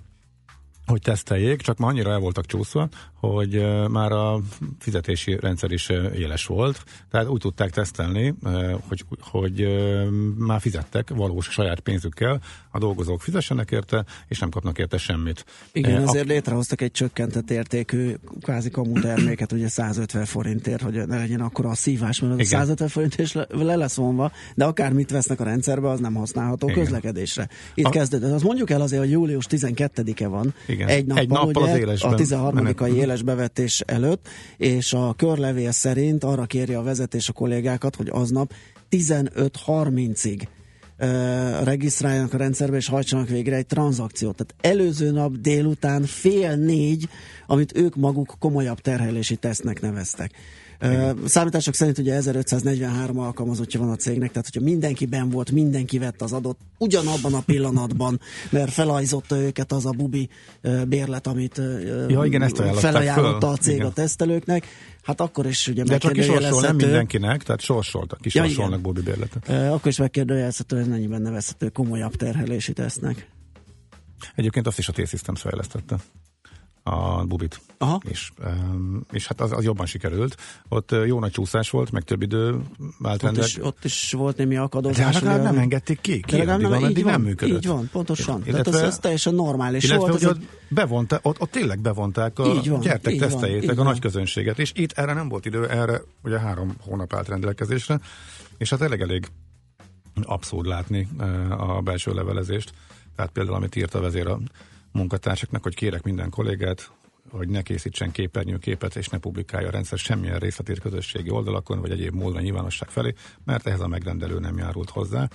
hogy 0.89 1.01
teszteljék, 1.01 1.61
csak 1.61 1.77
már 1.77 1.89
annyira 1.89 2.11
el 2.11 2.19
voltak 2.19 2.45
csúszva, 2.45 2.89
hogy 3.19 3.65
már 3.89 4.11
a 4.11 4.39
fizetési 4.79 5.37
rendszer 5.39 5.71
is 5.71 5.89
éles 6.15 6.45
volt, 6.45 6.83
tehát 7.11 7.27
úgy 7.27 7.39
tudták 7.39 7.69
tesztelni, 7.69 8.33
hogy, 8.87 9.05
hogy 9.19 9.67
már 10.37 10.61
fizettek 10.61 11.09
valós 11.09 11.45
saját 11.45 11.79
pénzükkel, 11.79 12.41
a 12.71 12.77
dolgozók 12.77 13.21
fizessenek 13.21 13.71
érte, 13.71 14.05
és 14.27 14.39
nem 14.39 14.49
kapnak 14.49 14.77
érte 14.77 14.97
semmit. 14.97 15.45
Igen, 15.71 16.07
azért 16.07 16.25
a... 16.25 16.27
létrehoztak 16.27 16.81
egy 16.81 16.91
csökkentett 16.91 17.51
értékű 17.51 18.13
kvázi 18.41 18.69
kamu 18.69 18.99
terméket, 18.99 19.51
ugye 19.51 19.67
150 19.67 20.25
forintért, 20.25 20.81
hogy 20.81 21.07
ne 21.07 21.17
legyen 21.17 21.41
akkor 21.41 21.65
a 21.65 21.75
szívás, 21.75 22.19
mert 22.19 22.39
az 22.39 22.47
150 22.47 22.87
forint 22.87 23.15
és 23.15 23.33
le, 23.33 23.47
le 23.49 23.75
lesz 23.75 23.95
vonva, 23.95 24.31
de 24.55 24.65
akármit 24.65 25.11
vesznek 25.11 25.39
a 25.39 25.43
rendszerbe, 25.43 25.89
az 25.89 25.99
nem 25.99 26.13
használható 26.13 26.69
Igen. 26.69 26.79
közlekedésre. 26.79 27.49
Itt 27.73 27.85
a... 27.85 27.89
kezdődött. 27.89 28.31
Az 28.31 28.41
mondjuk 28.41 28.69
el 28.69 28.81
azért, 28.81 29.01
hogy 29.01 29.11
július 29.11 29.45
12-e 29.49 30.27
van, 30.27 30.53
Igen. 30.67 30.78
Egy 30.87 31.05
nappal, 31.05 31.21
egy 31.21 31.29
nappal 31.29 31.63
ugye, 31.63 31.71
az 31.71 31.77
élesben. 31.77 32.13
a 32.13 32.15
13 32.15 32.75
éles 32.95 33.21
bevetés 33.21 33.83
előtt, 33.85 34.27
és 34.57 34.93
a 34.93 35.13
körlevél 35.17 35.71
szerint 35.71 36.23
arra 36.23 36.45
kéri 36.45 36.73
a 36.73 36.81
vezetés 36.81 37.29
a 37.29 37.33
kollégákat, 37.33 37.95
hogy 37.95 38.09
aznap 38.11 38.53
15.30-ig 38.89 40.47
regisztráljanak 41.63 42.33
a 42.33 42.37
rendszerbe, 42.37 42.77
és 42.77 42.87
hajtsanak 42.87 43.27
végre 43.27 43.55
egy 43.55 43.65
tranzakciót. 43.65 44.35
Tehát 44.35 44.75
előző 44.75 45.11
nap 45.11 45.37
délután 45.37 46.03
fél 46.03 46.55
négy, 46.55 47.09
amit 47.47 47.77
ők 47.77 47.95
maguk 47.95 48.35
komolyabb 48.39 48.79
terhelési 48.79 49.35
tesztnek 49.35 49.81
neveztek. 49.81 50.31
Számítások 51.25 51.73
szerint 51.73 51.97
ugye 51.97 52.13
1543 52.13 53.19
alkalmazottja 53.19 53.79
van 53.79 53.89
a 53.89 53.95
cégnek, 53.95 54.31
tehát 54.31 54.49
hogyha 54.53 54.69
mindenki 54.69 55.05
ben 55.05 55.29
volt, 55.29 55.51
mindenki 55.51 55.97
vett 55.97 56.21
az 56.21 56.33
adott 56.33 56.59
ugyanabban 56.77 57.33
a 57.33 57.41
pillanatban, 57.45 58.19
mert 58.49 58.71
felajzotta 58.71 59.37
őket 59.37 59.71
az 59.71 59.85
a 59.85 59.91
bubi 59.91 60.29
bérlet, 60.87 61.27
amit 61.27 61.61
ja, 62.07 62.23
igen, 62.25 62.41
ezt 62.41 62.61
felajánlotta 62.73 63.45
föl. 63.45 63.49
a 63.49 63.57
cég 63.57 63.75
igen. 63.75 63.87
a 63.87 63.91
tesztelőknek, 63.91 64.67
hát 65.03 65.21
akkor 65.21 65.45
is 65.45 65.67
ugye 65.67 65.83
De 65.83 65.97
csak 65.97 66.13
kisorsol, 66.13 66.61
nem 66.61 66.75
mindenkinek, 66.75 67.43
tehát 67.43 67.61
sorsoltak, 67.61 68.21
kisorsolnak 68.21 68.75
ja, 68.75 68.81
bubi 68.81 69.01
bérletet. 69.01 69.49
Akkor 69.49 69.87
is 69.87 69.97
megkérdőjelezhető, 69.97 70.79
hogy 70.79 70.89
mennyiben 70.89 71.21
nevezhető 71.21 71.69
komolyabb 71.69 72.15
terhelési 72.15 72.73
tesznek. 72.73 73.27
Egyébként 74.35 74.67
azt 74.67 74.77
is 74.77 74.87
a 74.87 74.91
T-Systems 74.91 75.41
fejlesztette 75.41 75.95
a 76.83 77.25
bubit. 77.25 77.61
Aha. 77.77 77.99
És, 78.09 78.31
és 79.11 79.27
hát 79.27 79.41
az, 79.41 79.51
az 79.51 79.63
jobban 79.63 79.85
sikerült. 79.85 80.35
Ott 80.69 80.95
jó 81.05 81.19
nagy 81.19 81.31
csúszás 81.31 81.69
volt, 81.69 81.91
meg 81.91 82.03
több 82.03 82.21
idő 82.21 82.59
vált 82.97 83.23
ott 83.23 83.37
is, 83.37 83.63
ott 83.63 83.85
is 83.85 84.11
volt 84.11 84.37
némi 84.37 84.57
akadozás. 84.57 85.19
De 85.19 85.37
nem 85.37 85.57
engedték 85.57 86.01
ki. 86.01 86.19
ki 86.19 86.35
de 86.35 86.43
nem, 86.43 86.59
így 86.89 87.03
van, 87.03 87.11
nem 87.11 87.21
működött. 87.21 87.57
Így 87.57 87.67
van, 87.67 87.89
pontosan. 87.91 88.41
Illetve, 88.45 88.71
Tehát 88.71 88.81
ez, 88.81 88.87
ez 88.87 88.99
teljesen 88.99 89.35
normális 89.35 89.83
illetve, 89.83 90.07
volt. 90.07 90.23
Hogy 90.23 90.25
ott, 90.25 90.41
bevonta, 90.69 91.19
ott, 91.21 91.41
ott 91.41 91.51
tényleg 91.51 91.79
bevonták 91.79 92.39
a 92.39 92.45
így 92.45 92.69
van, 92.69 92.79
gyertek, 92.79 93.13
így 93.13 93.19
teszteljétek 93.19 93.75
van, 93.75 93.85
a 93.85 93.89
nagy 93.89 93.99
közönséget. 93.99 94.59
És 94.59 94.71
itt 94.75 94.91
erre 94.91 95.13
nem 95.13 95.29
volt 95.29 95.45
idő, 95.45 95.67
erre 95.67 96.01
ugye 96.23 96.39
három 96.39 96.75
hónap 96.81 97.13
állt 97.13 97.27
rendelkezésre. 97.27 97.99
És 98.57 98.69
hát 98.69 98.81
elég 98.81 98.99
elég 99.01 99.27
abszurd 100.23 100.67
látni 100.67 101.07
a 101.49 101.81
belső 101.81 102.13
levelezést. 102.13 102.73
Tehát 103.15 103.31
például, 103.31 103.55
amit 103.55 103.75
írt 103.75 103.93
a 103.93 103.99
vezér 103.99 104.27
a 104.27 104.39
munkatársaknak, 104.91 105.63
hogy 105.63 105.75
kérek 105.75 106.03
minden 106.03 106.29
kollégát, 106.29 106.91
hogy 107.29 107.49
ne 107.49 107.61
készítsen 107.61 108.11
képernyőképet 108.11 108.95
és 108.95 109.07
ne 109.07 109.17
publikálja 109.17 109.67
a 109.67 109.71
rendszer 109.71 109.97
semmilyen 109.97 110.39
részletét 110.39 110.79
közösségi 110.79 111.29
oldalakon, 111.29 111.81
vagy 111.81 111.91
egyéb 111.91 112.13
módon 112.13 112.41
nyilvánosság 112.41 112.89
felé, 112.89 113.13
mert 113.43 113.67
ehhez 113.67 113.79
a 113.79 113.87
megrendelő 113.87 114.39
nem 114.39 114.57
járult 114.57 114.89
hozzá. 114.89 115.27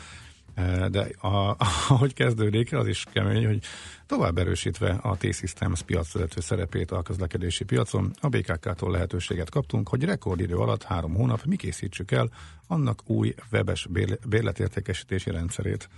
E, 0.54 0.88
de 0.88 1.08
a, 1.18 1.56
ahogy 1.88 2.14
kezdődik, 2.14 2.72
az 2.72 2.86
is 2.86 3.04
kemény, 3.12 3.46
hogy 3.46 3.60
tovább 4.06 4.38
erősítve 4.38 4.90
a 4.90 5.16
T-Systems 5.16 5.82
piacvezető 5.82 6.40
szerepét 6.40 6.90
a 6.90 7.02
közlekedési 7.02 7.64
piacon, 7.64 8.12
a 8.20 8.28
BKK-tól 8.28 8.90
lehetőséget 8.90 9.50
kaptunk, 9.50 9.88
hogy 9.88 10.04
rekordidő 10.04 10.56
alatt 10.56 10.82
három 10.82 11.14
hónap 11.14 11.44
mi 11.44 11.56
készítsük 11.56 12.10
el 12.10 12.30
annak 12.66 13.00
új 13.06 13.34
webes 13.52 13.88
bérletértékesítési 14.28 15.30
rendszerét. 15.30 15.88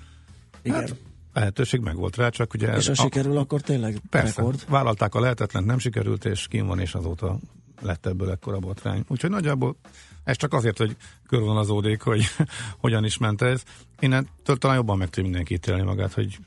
Igen. 0.62 0.80
Hát, 0.80 0.94
lehetőség 1.38 1.80
meg 1.80 1.96
volt 1.96 2.16
rá, 2.16 2.28
csak 2.28 2.54
ugye... 2.54 2.76
És 2.76 2.86
ha 2.86 2.94
sikerül, 2.94 3.36
akkor 3.36 3.60
tényleg 3.60 4.00
persze, 4.10 4.36
rekord. 4.36 4.64
vállalták 4.68 5.14
a 5.14 5.20
lehetetlen, 5.20 5.64
nem 5.64 5.78
sikerült, 5.78 6.24
és 6.24 6.46
kim 6.48 6.66
van, 6.66 6.78
és 6.78 6.94
azóta 6.94 7.38
lett 7.82 8.06
ebből 8.06 8.30
ekkora 8.30 8.58
botrány. 8.58 9.04
Úgyhogy 9.08 9.30
nagyjából 9.30 9.76
ez 10.24 10.36
csak 10.36 10.52
azért, 10.52 10.78
hogy 10.78 10.96
körvonalazódik, 11.28 12.00
hogy 12.02 12.24
hogyan 12.84 13.04
is 13.04 13.18
ment 13.18 13.42
ez. 13.42 13.62
Én 13.98 14.28
talán 14.42 14.76
jobban 14.76 14.98
meg 14.98 15.06
tudja 15.06 15.22
mindenki 15.22 15.54
ítélni 15.54 15.82
magát, 15.82 16.12
hogy 16.12 16.38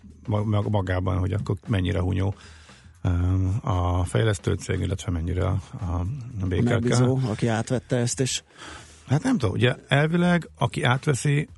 magában, 0.70 1.18
hogy 1.18 1.34
akkor 1.34 1.55
mennyire 1.68 1.99
hunyó 1.99 2.36
um, 3.03 3.59
a 3.63 4.03
fejlesztő 4.03 4.53
cég, 4.53 4.80
illetve 4.80 5.11
mennyire 5.11 5.45
a, 5.45 5.59
a 5.80 6.05
BKK. 6.45 6.63
Megbízó, 6.63 7.20
aki 7.26 7.47
átvette 7.47 7.95
ezt, 7.95 8.20
és... 8.20 8.43
Hát 9.07 9.24
nem 9.24 9.38
tudom, 9.38 9.55
ugye 9.55 9.76
elvileg, 9.88 10.49
aki 10.57 10.84
átveszi, 10.84 11.49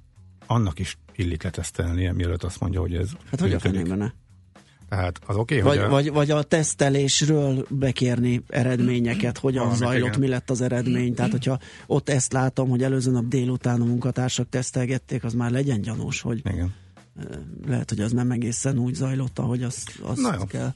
annak 0.48 0.80
is 0.80 0.98
illik 1.22 1.44
letesztelnie, 1.44 2.14
mielőtt 2.14 2.44
azt 2.44 2.60
mondja, 2.60 2.80
hogy 2.80 2.96
ez 2.96 3.10
Hát 3.30 3.40
hogy 3.40 3.54
a 3.54 3.60
fenében? 3.60 4.14
Tehát 4.92 5.20
az 5.26 5.36
oké, 5.36 5.62
okay, 5.62 5.70
vagy, 5.70 5.78
hogy... 5.78 5.88
A... 5.88 5.90
Vagy, 5.90 6.12
vagy 6.12 6.32
a 6.32 6.44
tesztelésről 6.44 7.66
bekérni 7.70 8.44
eredményeket, 8.48 9.38
hogyan 9.38 9.64
Valamit, 9.64 9.84
zajlott, 9.84 10.08
igen. 10.08 10.20
mi 10.20 10.28
lett 10.28 10.50
az 10.50 10.62
eredmény. 10.62 11.14
Tehát, 11.14 11.32
hogyha 11.32 11.60
ott 11.88 12.10
ezt 12.10 12.34
látom, 12.34 12.70
hogy 12.70 12.84
előző 12.84 13.12
nap 13.12 13.26
délután 13.26 13.82
a 13.82 13.86
munkatársak 13.86 14.50
tesztelgették, 14.50 15.24
az 15.24 15.34
már 15.34 15.52
legyen 15.52 15.82
gyanús, 15.82 16.22
hogy 16.22 16.42
igen. 16.46 16.74
lehet, 17.68 17.90
hogy 17.90 18.00
az 18.00 18.12
nem 18.12 18.32
egészen 18.32 18.78
úgy 18.78 18.94
zajlott, 18.94 19.40
ahogy 19.40 19.64
azt, 19.64 20.00
azt 20.02 20.48
kell. 20.48 20.74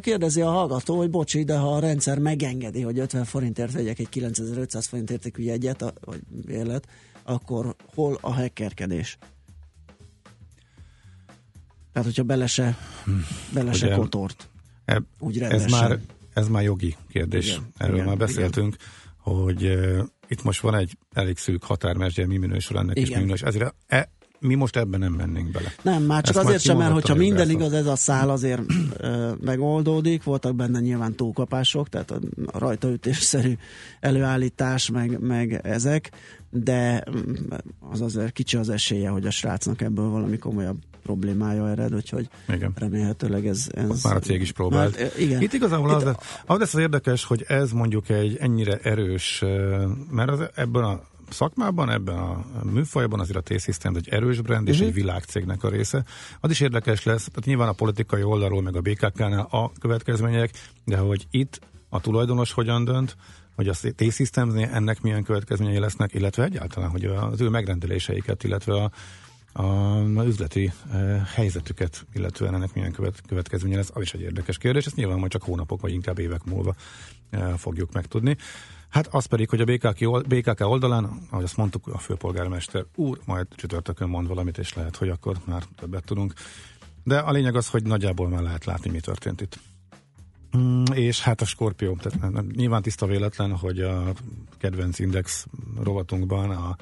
Kérdezi 0.00 0.40
a 0.40 0.50
hallgató, 0.50 0.96
hogy 0.96 1.10
bocsi, 1.10 1.44
de 1.44 1.56
ha 1.56 1.74
a 1.74 1.80
rendszer 1.80 2.18
megengedi, 2.18 2.82
hogy 2.82 2.98
50 2.98 3.24
forintért 3.24 3.72
vegyek 3.72 3.98
egy 3.98 4.08
9500 4.08 4.86
forint 4.86 5.10
értékű 5.10 5.42
jegyet, 5.42 5.94
vagy 6.04 6.20
élet, 6.48 6.86
akkor 7.28 7.74
hol 7.94 8.18
a 8.20 8.32
hackerkedés? 8.32 9.18
Tehát, 11.92 12.08
hogyha 12.08 12.22
bele 12.22 12.46
se, 12.46 12.76
bele 13.52 13.72
se 13.72 13.94
kotort. 13.94 14.48
E, 14.84 15.02
úgy 15.18 15.38
ez 15.38 15.70
már, 15.70 15.98
ez 16.32 16.48
már 16.48 16.62
jogi 16.62 16.96
kérdés. 17.08 17.48
Igen, 17.48 17.72
Erről 17.76 17.94
igen, 17.94 18.06
már 18.06 18.16
beszéltünk, 18.16 18.74
igen. 18.74 19.38
hogy 19.38 19.64
uh, 19.64 20.00
itt 20.28 20.42
most 20.42 20.60
van 20.60 20.74
egy 20.74 20.98
elég 21.12 21.38
szűk 21.38 21.64
határ, 21.64 21.96
mert 21.96 22.26
mi 22.26 22.36
minősül 22.36 22.78
ennek 22.78 22.96
igen. 22.96 23.08
is 23.08 23.16
mi 23.16 23.22
minősül. 23.22 23.46
Ezért 23.48 23.74
e, 23.86 24.10
mi 24.40 24.54
most 24.54 24.76
ebben 24.76 25.00
nem 25.00 25.12
mennék 25.12 25.50
bele. 25.50 25.72
Nem, 25.82 26.02
már 26.02 26.22
csak 26.22 26.36
Ezt 26.36 26.44
azért 26.44 26.62
sem, 26.62 26.76
mert 26.76 26.92
hogyha 26.92 27.14
minden 27.14 27.50
igaz, 27.50 27.72
ez 27.72 27.86
a 27.86 27.96
szál 27.96 28.30
azért 28.30 28.62
ö, 28.96 29.32
megoldódik, 29.40 30.22
voltak 30.22 30.54
benne 30.54 30.80
nyilván 30.80 31.14
túlkapások, 31.14 31.88
tehát 31.88 32.10
a 32.10 32.18
rajtaütésszerű 32.58 33.56
előállítás, 34.00 34.90
meg, 34.90 35.18
meg 35.20 35.60
ezek, 35.62 36.10
de 36.50 37.04
mm, 37.10 37.34
az 37.90 38.00
azért 38.00 38.32
kicsi 38.32 38.56
az 38.56 38.68
esélye, 38.68 39.08
hogy 39.08 39.26
a 39.26 39.30
srácnak 39.30 39.80
ebből 39.80 40.08
valami 40.08 40.38
komolyabb 40.38 40.78
problémája 41.02 41.68
ered, 41.68 41.94
úgyhogy 41.94 42.28
igen. 42.48 42.72
remélhetőleg 42.74 43.46
ez... 43.46 43.66
ez 43.70 44.02
már 44.02 44.16
a 44.16 44.18
cég 44.18 44.40
is 44.40 44.52
próbált. 44.52 44.98
Már, 44.98 45.10
igen. 45.18 45.42
Itt 45.42 45.52
igazából 45.52 45.90
Itt 45.90 46.06
az, 46.06 46.16
az 46.46 46.58
lesz 46.58 46.74
az 46.74 46.80
érdekes, 46.80 47.24
hogy 47.24 47.44
ez 47.48 47.72
mondjuk 47.72 48.08
egy 48.08 48.36
ennyire 48.36 48.78
erős, 48.82 49.44
mert 50.10 50.30
az, 50.30 50.40
ebben 50.54 50.84
a 50.84 51.00
szakmában, 51.30 51.90
ebben 51.90 52.18
a 52.18 52.44
műfajban 52.72 53.20
azért 53.20 53.38
a 53.38 53.40
T-Systems 53.40 53.96
egy 53.96 54.08
erős 54.08 54.40
brand 54.40 54.68
és 54.68 54.74
uh-huh. 54.74 54.88
egy 54.88 54.94
világcégnek 54.94 55.64
a 55.64 55.68
része. 55.68 56.04
Az 56.40 56.50
is 56.50 56.60
érdekes 56.60 57.04
lesz, 57.04 57.24
tehát 57.24 57.44
nyilván 57.44 57.68
a 57.68 57.72
politikai 57.72 58.22
oldalról, 58.22 58.62
meg 58.62 58.76
a 58.76 58.80
BKK-nál 58.80 59.46
a 59.50 59.72
következmények, 59.80 60.50
de 60.84 60.96
hogy 60.96 61.26
itt 61.30 61.60
a 61.88 62.00
tulajdonos 62.00 62.52
hogyan 62.52 62.84
dönt, 62.84 63.16
hogy 63.58 63.68
a 63.68 63.92
T-Systems 63.96 64.54
ennek 64.54 65.00
milyen 65.00 65.22
következményei 65.22 65.78
lesznek, 65.78 66.14
illetve 66.14 66.44
egyáltalán, 66.44 66.90
hogy 66.90 67.04
az 67.04 67.40
ő 67.40 67.48
megrendeléseiket, 67.48 68.44
illetve 68.44 68.74
a, 68.74 68.90
a, 69.62 70.22
üzleti 70.24 70.72
e, 70.92 70.96
helyzetüket, 71.34 72.06
illetően 72.14 72.54
ennek 72.54 72.74
milyen 72.74 72.92
követ, 72.92 73.22
következménye 73.26 73.76
lesz, 73.76 73.90
az 73.94 74.02
is 74.02 74.14
egy 74.14 74.20
érdekes 74.20 74.58
kérdés, 74.58 74.86
ezt 74.86 74.96
nyilván 74.96 75.18
majd 75.18 75.30
csak 75.30 75.42
hónapok, 75.42 75.80
vagy 75.80 75.92
inkább 75.92 76.18
évek 76.18 76.44
múlva 76.44 76.74
e, 77.30 77.56
fogjuk 77.56 77.92
megtudni. 77.92 78.36
Hát 78.88 79.06
az 79.06 79.26
pedig, 79.26 79.48
hogy 79.48 79.60
a 79.60 79.64
BKK, 79.64 80.26
BKK 80.26 80.60
oldalán, 80.60 81.26
ahogy 81.30 81.44
azt 81.44 81.56
mondtuk, 81.56 81.86
a 81.86 81.98
főpolgármester 81.98 82.84
úr 82.94 83.18
majd 83.24 83.46
csütörtökön 83.54 84.08
mond 84.08 84.28
valamit, 84.28 84.58
és 84.58 84.74
lehet, 84.74 84.96
hogy 84.96 85.08
akkor 85.08 85.36
már 85.44 85.62
többet 85.76 86.04
tudunk. 86.04 86.32
De 87.04 87.18
a 87.18 87.30
lényeg 87.30 87.56
az, 87.56 87.68
hogy 87.68 87.82
nagyjából 87.82 88.28
már 88.28 88.42
lehet 88.42 88.64
látni, 88.64 88.90
mi 88.90 89.00
történt 89.00 89.40
itt. 89.40 89.58
Mm, 90.56 90.84
és 90.92 91.20
hát 91.20 91.40
a 91.40 91.44
Skorpió, 91.44 91.96
tehát 92.02 92.56
nyilván 92.56 92.82
tiszta 92.82 93.06
véletlen, 93.06 93.56
hogy 93.56 93.80
a 93.80 94.12
kedvenc 94.58 94.98
index 94.98 95.46
rovatunkban 95.82 96.50
a 96.50 96.76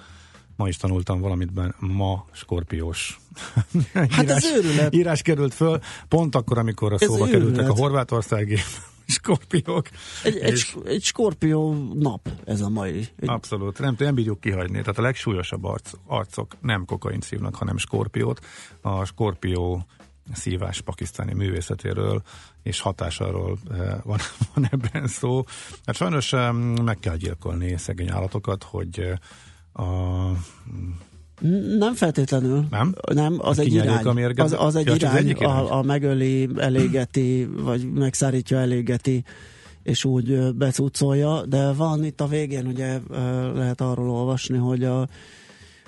ma 0.56 0.68
is 0.68 0.76
tanultam 0.76 1.20
valamit, 1.20 1.50
ma 1.78 2.24
skorpiós 2.32 3.18
hát 3.94 4.22
írás, 4.22 4.44
ez 4.44 4.56
őrület. 4.56 4.94
írás 4.94 5.22
került 5.22 5.54
föl, 5.54 5.80
pont 6.08 6.34
akkor, 6.34 6.58
amikor 6.58 6.92
a 6.92 6.98
szóba 6.98 7.24
kerültek 7.24 7.68
a 7.68 7.74
horvátországi 7.74 8.58
skorpiók. 9.06 9.88
Egy, 10.24 10.34
és... 10.34 10.74
egy, 10.74 10.86
egy 10.86 11.02
skorpió 11.02 11.92
nap 11.94 12.28
ez 12.44 12.60
a 12.60 12.68
mai. 12.68 12.96
Egy... 12.96 13.28
Abszolút, 13.28 13.78
nem, 13.78 13.94
nem 13.98 14.14
bírjuk 14.14 14.40
kihagyni. 14.40 14.78
Tehát 14.80 14.98
a 14.98 15.02
legsúlyosabb 15.02 15.64
arc, 15.64 15.90
arcok 16.06 16.56
nem 16.60 16.84
kokain 16.84 17.20
szívnak, 17.20 17.54
hanem 17.54 17.76
skorpiót. 17.76 18.44
A 18.80 19.04
skorpió 19.04 19.86
szívás 20.32 20.80
pakisztáni 20.80 21.32
művészetéről 21.32 22.22
és 22.62 22.80
hatásáról 22.80 23.58
eh, 23.70 23.94
van, 24.02 24.18
van 24.54 24.68
ebben 24.70 25.06
szó. 25.06 25.44
Hát 25.84 25.96
sajnos 25.96 26.30
meg 26.84 26.98
kell 27.00 27.16
gyilkolni 27.16 27.76
szegény 27.76 28.10
állatokat, 28.10 28.62
hogy 28.62 29.00
eh, 29.00 29.84
a 29.84 30.32
nem 31.78 31.94
feltétlenül. 31.94 32.66
Nem? 32.70 32.94
Nem, 33.14 33.36
az 33.38 33.58
egy 33.58 33.72
irány. 33.72 34.06
A 34.06 34.42
az, 34.42 34.52
az 34.58 34.76
egy 34.76 34.86
ja, 34.86 34.94
irány, 34.94 35.32
az 35.32 35.40
a, 35.42 35.78
a 35.78 35.82
megöli, 35.82 36.48
elégeti, 36.56 37.48
vagy 37.56 37.92
megszárítja, 37.92 38.58
elégeti, 38.58 39.24
és 39.82 40.04
úgy 40.04 40.54
becucolja, 40.54 41.46
de 41.46 41.72
van 41.72 42.04
itt 42.04 42.20
a 42.20 42.26
végén, 42.26 42.66
ugye 42.66 42.98
lehet 43.54 43.80
arról 43.80 44.10
olvasni, 44.10 44.56
hogy 44.56 44.84
a, 44.84 45.08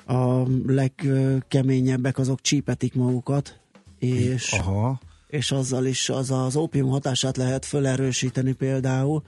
a 0.07 0.47
legkeményebbek 0.67 2.19
azok 2.19 2.41
csípetik 2.41 2.95
magukat, 2.95 3.61
és, 3.99 4.53
Aha. 4.53 5.01
és 5.27 5.51
azzal 5.51 5.87
is 5.87 6.09
az 6.09 6.31
az 6.31 6.57
ópium 6.57 6.91
hatását 6.91 7.37
lehet 7.37 7.65
fölerősíteni 7.65 8.53
például, 8.53 9.23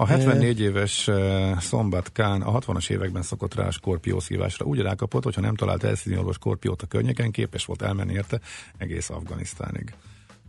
a 0.00 0.06
74 0.06 0.60
éves 0.60 1.10
Szombat 1.58 2.12
Kán 2.12 2.42
a 2.42 2.58
60-as 2.58 2.90
években 2.90 3.22
szokott 3.22 3.54
rá 3.54 3.66
a 3.66 3.70
skorpió 3.70 4.20
szívásra. 4.20 4.66
Úgy 4.66 4.78
rákapott, 4.78 5.24
hogyha 5.24 5.40
nem 5.40 5.54
talált 5.54 5.84
elszíni 5.84 6.16
orvos 6.16 6.34
skorpiót 6.34 6.82
a 6.82 6.86
környéken, 6.86 7.30
képes 7.30 7.64
volt 7.64 7.82
elmenni 7.82 8.12
érte 8.12 8.40
egész 8.76 9.10
Afganisztánig. 9.10 9.94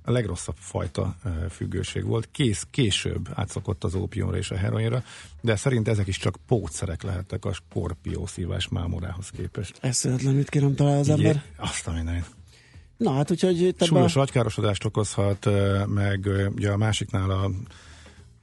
A 0.04 0.12
legrosszabb 0.12 0.56
fajta 0.60 1.16
függőség 1.50 2.06
volt. 2.06 2.30
Kész, 2.32 2.68
később 2.72 3.30
átszokott 3.34 3.84
az 3.84 3.96
ópiumra 3.96 4.38
és 4.38 4.52
a 4.52 4.58
heroinra, 4.58 5.04
de 5.42 5.56
szerint 5.56 5.88
ezek 5.88 6.08
is 6.08 6.18
csak 6.18 6.38
pótszerek 6.48 7.04
lehettek 7.04 7.46
a 7.46 7.54
skorpió 7.54 8.26
szívás 8.26 8.68
mámorához 8.68 9.30
képest. 9.30 9.78
Eszületlen, 9.82 10.34
mit 10.34 10.50
kérem 10.50 10.76
talál 10.76 10.98
az 10.98 11.10
ember? 11.10 11.44
Azt 11.58 11.88
a 11.88 11.92
mindenit. 11.92 12.26
Na 13.02 13.12
hát, 13.12 13.32
úgyhogy... 13.32 13.76
Súlyos 13.80 14.16
a... 14.16 14.22
agykárosodást 14.22 14.86
okozhat, 14.86 15.50
meg 15.88 16.30
ugye 16.56 16.72
a 16.72 16.78
másiknál 16.78 17.30
a 17.30 17.52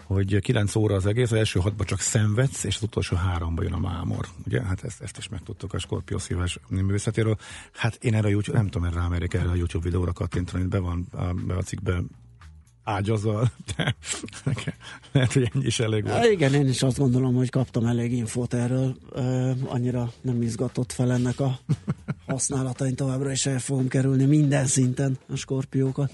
hogy 0.05 0.39
9 0.41 0.75
óra 0.75 0.95
az 0.95 1.07
egész, 1.07 1.31
az 1.31 1.39
első 1.39 1.61
hatban 1.61 1.87
csak 1.87 2.01
szenvedsz, 2.01 2.65
és 2.65 2.77
az 2.77 2.83
utolsó 2.83 3.17
háromban 3.17 3.65
jön 3.65 3.73
a 3.73 3.79
mámor. 3.79 4.27
Ugye? 4.47 4.63
Hát 4.63 4.85
ezt, 4.85 5.03
ezt 5.03 5.19
is 5.19 5.29
megtudtuk 5.29 5.73
a 5.73 5.79
Scorpio 5.79 6.19
szívás 6.19 6.59
művészetéről. 6.69 7.37
Hát 7.73 7.99
én 8.01 8.15
erre 8.15 8.27
a 8.27 8.31
YouTube, 8.31 8.59
nem 8.59 8.69
tudom, 8.69 8.89
erre 8.89 9.01
rámerek 9.01 9.35
erre 9.35 9.51
a 9.51 9.55
YouTube 9.55 9.85
videóra 9.85 10.13
kattintani, 10.13 10.65
be 10.65 10.79
van 10.79 11.07
a, 11.13 11.25
be 11.47 11.55
a 11.55 11.63
cikkben 11.63 12.11
ágyazal, 12.83 13.51
de 13.77 13.97
lehet, 15.13 15.33
hogy 15.33 15.51
ennyi 15.55 15.67
is 15.67 15.81
elég 15.81 16.05
volt. 16.05 16.17
Há, 16.17 16.27
igen, 16.27 16.55
én 16.55 16.69
is 16.69 16.83
azt 16.83 16.99
gondolom, 16.99 17.35
hogy 17.35 17.51
kaptam 17.51 17.87
elég 17.87 18.13
infót 18.13 18.55
erről. 18.55 18.97
Uh, 19.13 19.51
annyira 19.67 20.13
nem 20.21 20.43
izgatott 20.43 20.93
fel 20.93 21.13
ennek 21.13 21.41
a 21.41 21.59
használatain 22.29 22.95
továbbra 22.95 23.31
is 23.31 23.47
el 23.47 23.59
fogom 23.59 23.89
kerülni 23.89 24.25
minden 24.25 24.67
szinten 24.67 25.19
a 25.29 25.37
skorpiókat. 25.37 26.13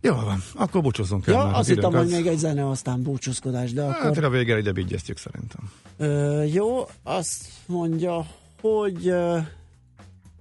Jó 0.00 0.14
van, 0.14 0.42
akkor 0.54 0.82
búcsúzzunk 0.82 1.26
el. 1.26 1.34
Ja, 1.34 1.52
azt 1.52 1.68
hittem, 1.68 1.92
hogy 1.92 2.08
még 2.08 2.26
egy 2.26 2.38
zene, 2.38 2.68
aztán 2.68 3.02
búcsúzkodás, 3.02 3.72
de 3.72 3.82
hát, 3.82 4.04
akkor... 4.04 4.24
a 4.24 4.30
végére 4.30 4.58
ide 4.58 4.72
vigyeztjük 4.72 5.18
szerintem. 5.18 5.70
Ö, 5.96 6.42
jó, 6.42 6.84
azt 7.02 7.48
mondja, 7.66 8.26
hogy... 8.60 9.08
Uh, 9.08 9.38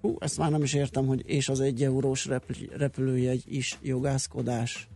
hú, 0.01 0.15
ezt 0.19 0.37
már 0.37 0.51
nem 0.51 0.63
is 0.63 0.73
értem, 0.73 1.05
hogy 1.05 1.23
és 1.25 1.49
az 1.49 1.59
egy 1.59 1.83
eurós 1.83 2.25
repül- 2.25 2.71
repülőjegy 2.77 3.43
is 3.45 3.77
jogászkodás. 3.81 4.87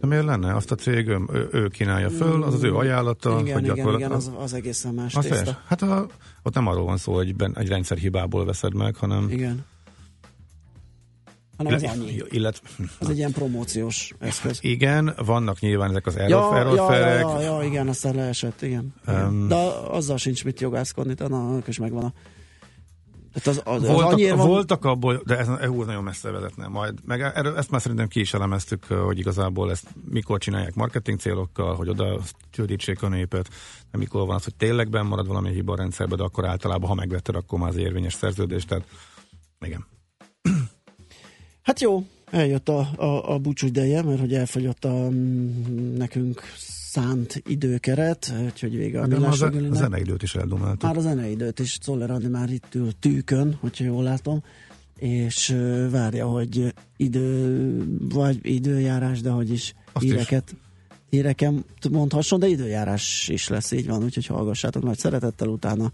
De 0.00 0.06
miért 0.06 0.24
lenne? 0.24 0.54
Azt 0.54 0.70
a 0.70 0.74
cég 0.74 1.08
ő, 1.08 1.48
ő 1.52 1.68
kínálja 1.68 2.10
föl, 2.10 2.42
az 2.42 2.54
az 2.54 2.62
ő 2.62 2.74
ajánlata. 2.74 3.40
Igen, 3.40 3.54
hogy 3.54 3.62
igen, 3.62 3.76
gyakorlat... 3.76 4.00
igen, 4.00 4.12
az, 4.12 4.30
az 4.38 4.52
egészen 4.54 4.94
más 4.94 5.14
az 5.14 5.24
tészta. 5.24 5.62
Hát 5.66 5.82
a, 5.82 6.06
ott 6.42 6.54
nem 6.54 6.66
arról 6.66 6.84
van 6.84 6.96
szó, 6.96 7.14
hogy 7.14 7.36
ben, 7.36 7.56
egy 7.58 7.68
rendszerhibából 7.68 8.44
veszed 8.44 8.74
meg, 8.74 8.96
hanem... 8.96 9.30
Igen 9.30 9.64
hanem 11.56 11.74
az 11.74 11.82
annyi. 11.82 12.22
Illet, 12.28 12.62
az 12.98 13.08
egy 13.08 13.16
ilyen 13.16 13.32
promóciós 13.32 14.14
eszköz. 14.18 14.58
Igen, 14.60 15.14
vannak 15.24 15.60
nyilván 15.60 15.90
ezek 15.90 16.06
az 16.06 16.16
error, 16.16 16.74
ja, 16.76 16.94
ja, 16.94 17.06
ja, 17.06 17.18
ja, 17.18 17.40
ja, 17.40 17.62
igen, 17.66 17.88
aztán 17.88 18.14
leesett, 18.14 18.62
igen. 18.62 18.94
Um, 19.06 19.48
De 19.48 19.54
azzal 19.90 20.16
sincs 20.16 20.44
mit 20.44 20.60
jogászkodni, 20.60 21.14
tehát 21.14 21.68
is 21.68 21.78
megvan 21.78 22.04
a 22.04 22.12
tehát 23.42 23.58
az, 23.58 23.62
az, 23.64 23.88
voltak, 23.88 24.18
az 24.18 24.28
van... 24.28 24.46
voltak 24.46 24.84
abból, 24.84 25.22
de 25.24 25.38
ez 25.38 25.48
EU 25.48 25.84
nagyon 25.84 26.02
messze 26.02 26.30
vezetne 26.30 26.66
majd. 26.66 26.98
Meg 27.04 27.20
erről, 27.20 27.56
ezt 27.56 27.70
már 27.70 27.80
szerintem 27.80 28.08
ki 28.08 28.20
is 28.20 28.34
elemeztük, 28.34 28.84
hogy 28.84 29.18
igazából 29.18 29.70
ezt 29.70 29.86
mikor 30.10 30.38
csinálják 30.38 30.74
marketing 30.74 31.18
célokkal, 31.18 31.74
hogy 31.74 31.88
oda 31.88 32.20
csődítsék 32.50 33.02
a 33.02 33.08
népet, 33.08 33.48
de 33.90 33.98
mikor 33.98 34.26
van 34.26 34.36
az, 34.36 34.44
hogy 34.44 34.54
tényleg 34.54 34.90
benn 34.90 35.06
marad 35.06 35.26
valami 35.26 35.52
hiba 35.52 35.72
a 35.72 35.76
rendszerbe, 35.76 36.16
de 36.16 36.22
akkor 36.22 36.44
általában, 36.46 36.88
ha 36.88 36.94
megvetted, 36.94 37.34
akkor 37.34 37.58
már 37.58 37.68
az 37.68 37.76
érvényes 37.76 38.14
szerződés, 38.14 38.64
tehát 38.64 38.84
igen. 39.60 39.86
Hát 41.62 41.80
jó, 41.80 42.06
eljött 42.30 42.68
a, 42.68 42.78
a, 42.96 43.32
a 43.32 43.38
búcsú 43.38 43.66
ideje, 43.66 44.02
mert 44.02 44.20
hogy 44.20 44.34
elfogyott 44.34 44.84
a 44.84 45.08
nekünk 45.96 46.42
szánt 46.96 47.42
időkeret, 47.46 48.32
úgyhogy 48.44 48.76
vége 48.76 49.00
a 49.00 49.06
millás 49.06 49.40
a, 49.40 49.50
a 49.70 49.74
zeneidőt 49.74 50.22
is 50.22 50.34
eldomáltuk. 50.34 50.82
Már 50.82 50.96
a 50.96 51.00
zeneidőt 51.00 51.58
is, 51.58 51.78
Czoller 51.78 52.10
Adi 52.10 52.28
már 52.28 52.50
itt 52.50 52.74
ül 52.74 52.92
tűkön, 53.00 53.56
hogyha 53.60 53.84
jól 53.84 54.02
látom. 54.02 54.42
és 54.98 55.56
várja, 55.90 56.26
hogy 56.26 56.74
idő, 56.96 57.84
vagy 58.08 58.38
időjárás, 58.42 59.20
de 59.20 59.30
hogy 59.30 59.50
is 59.50 59.74
Azt 59.92 60.04
híreket, 60.04 60.56
híreken 61.10 61.64
mondhasson, 61.90 62.40
de 62.40 62.46
időjárás 62.46 63.28
is 63.28 63.48
lesz, 63.48 63.70
így 63.70 63.86
van, 63.86 64.04
úgyhogy 64.04 64.26
hallgassátok 64.26 64.82
nagy 64.82 64.98
szeretettel 64.98 65.48
utána. 65.48 65.92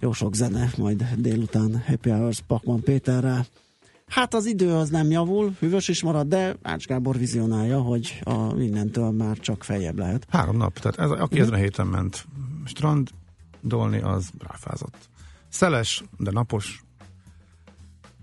Jó 0.00 0.12
sok 0.12 0.34
zene, 0.34 0.72
majd 0.76 1.06
délután 1.16 1.82
Happy 1.86 2.10
Hours 2.10 2.40
Pakman 2.46 2.80
Péterrel. 2.80 3.46
Hát 4.10 4.34
az 4.34 4.46
idő 4.46 4.72
az 4.72 4.88
nem 4.88 5.10
javul, 5.10 5.52
hűvös 5.58 5.88
is 5.88 6.02
marad, 6.02 6.26
de 6.26 6.56
Ács 6.62 6.86
Gábor 6.86 7.18
vizionálja, 7.18 7.80
hogy 7.80 8.20
a 8.24 8.54
innentől 8.58 9.10
már 9.10 9.38
csak 9.38 9.64
feljebb 9.64 9.98
lehet. 9.98 10.26
Három 10.30 10.56
nap, 10.56 10.78
tehát 10.78 10.98
ez, 10.98 11.20
aki 11.20 11.40
ezen 11.40 11.52
a 11.52 11.56
héten 11.56 11.86
ment 11.86 12.24
strandolni, 12.64 14.00
az 14.00 14.30
ráfázott. 14.38 15.08
Szeles, 15.48 16.02
de 16.18 16.30
napos, 16.30 16.82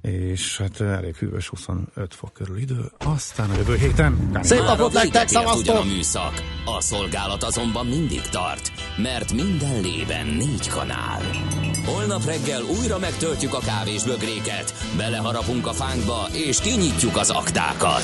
és 0.08 0.58
hát 0.58 0.82
elég 0.82 1.16
hűvös 1.16 1.48
25 1.48 1.86
fok 2.10 2.34
körül 2.34 2.58
idő. 2.58 2.92
Aztán 2.98 3.50
a 3.50 3.56
jövő 3.56 3.76
héten... 3.76 4.40
Szép 4.42 4.62
napot 4.62 4.96
a 4.96 4.98
nektek, 5.04 5.28
szavaztok! 5.28 5.62
ugyan 5.62 5.78
a 5.78 5.84
műszak. 5.84 6.44
A 6.66 6.82
szolgálat 6.82 7.44
azonban 7.44 7.86
mindig 7.86 8.22
tart, 8.22 8.72
mert 8.98 9.34
minden 9.34 9.82
lében 9.82 10.28
négy 10.28 10.68
kanál. 10.68 11.22
Holnap 11.86 12.26
reggel 12.26 12.62
újra 12.82 13.00
megtöltjük 13.00 13.54
a 13.54 13.60
kávés 13.60 14.04
bögréket, 14.04 14.74
beleharapunk 14.98 15.68
a 15.68 15.74
fánkba 15.74 16.28
és 16.32 16.60
kinyitjuk 16.62 17.18
az 17.18 17.30
aktákat. 17.30 18.04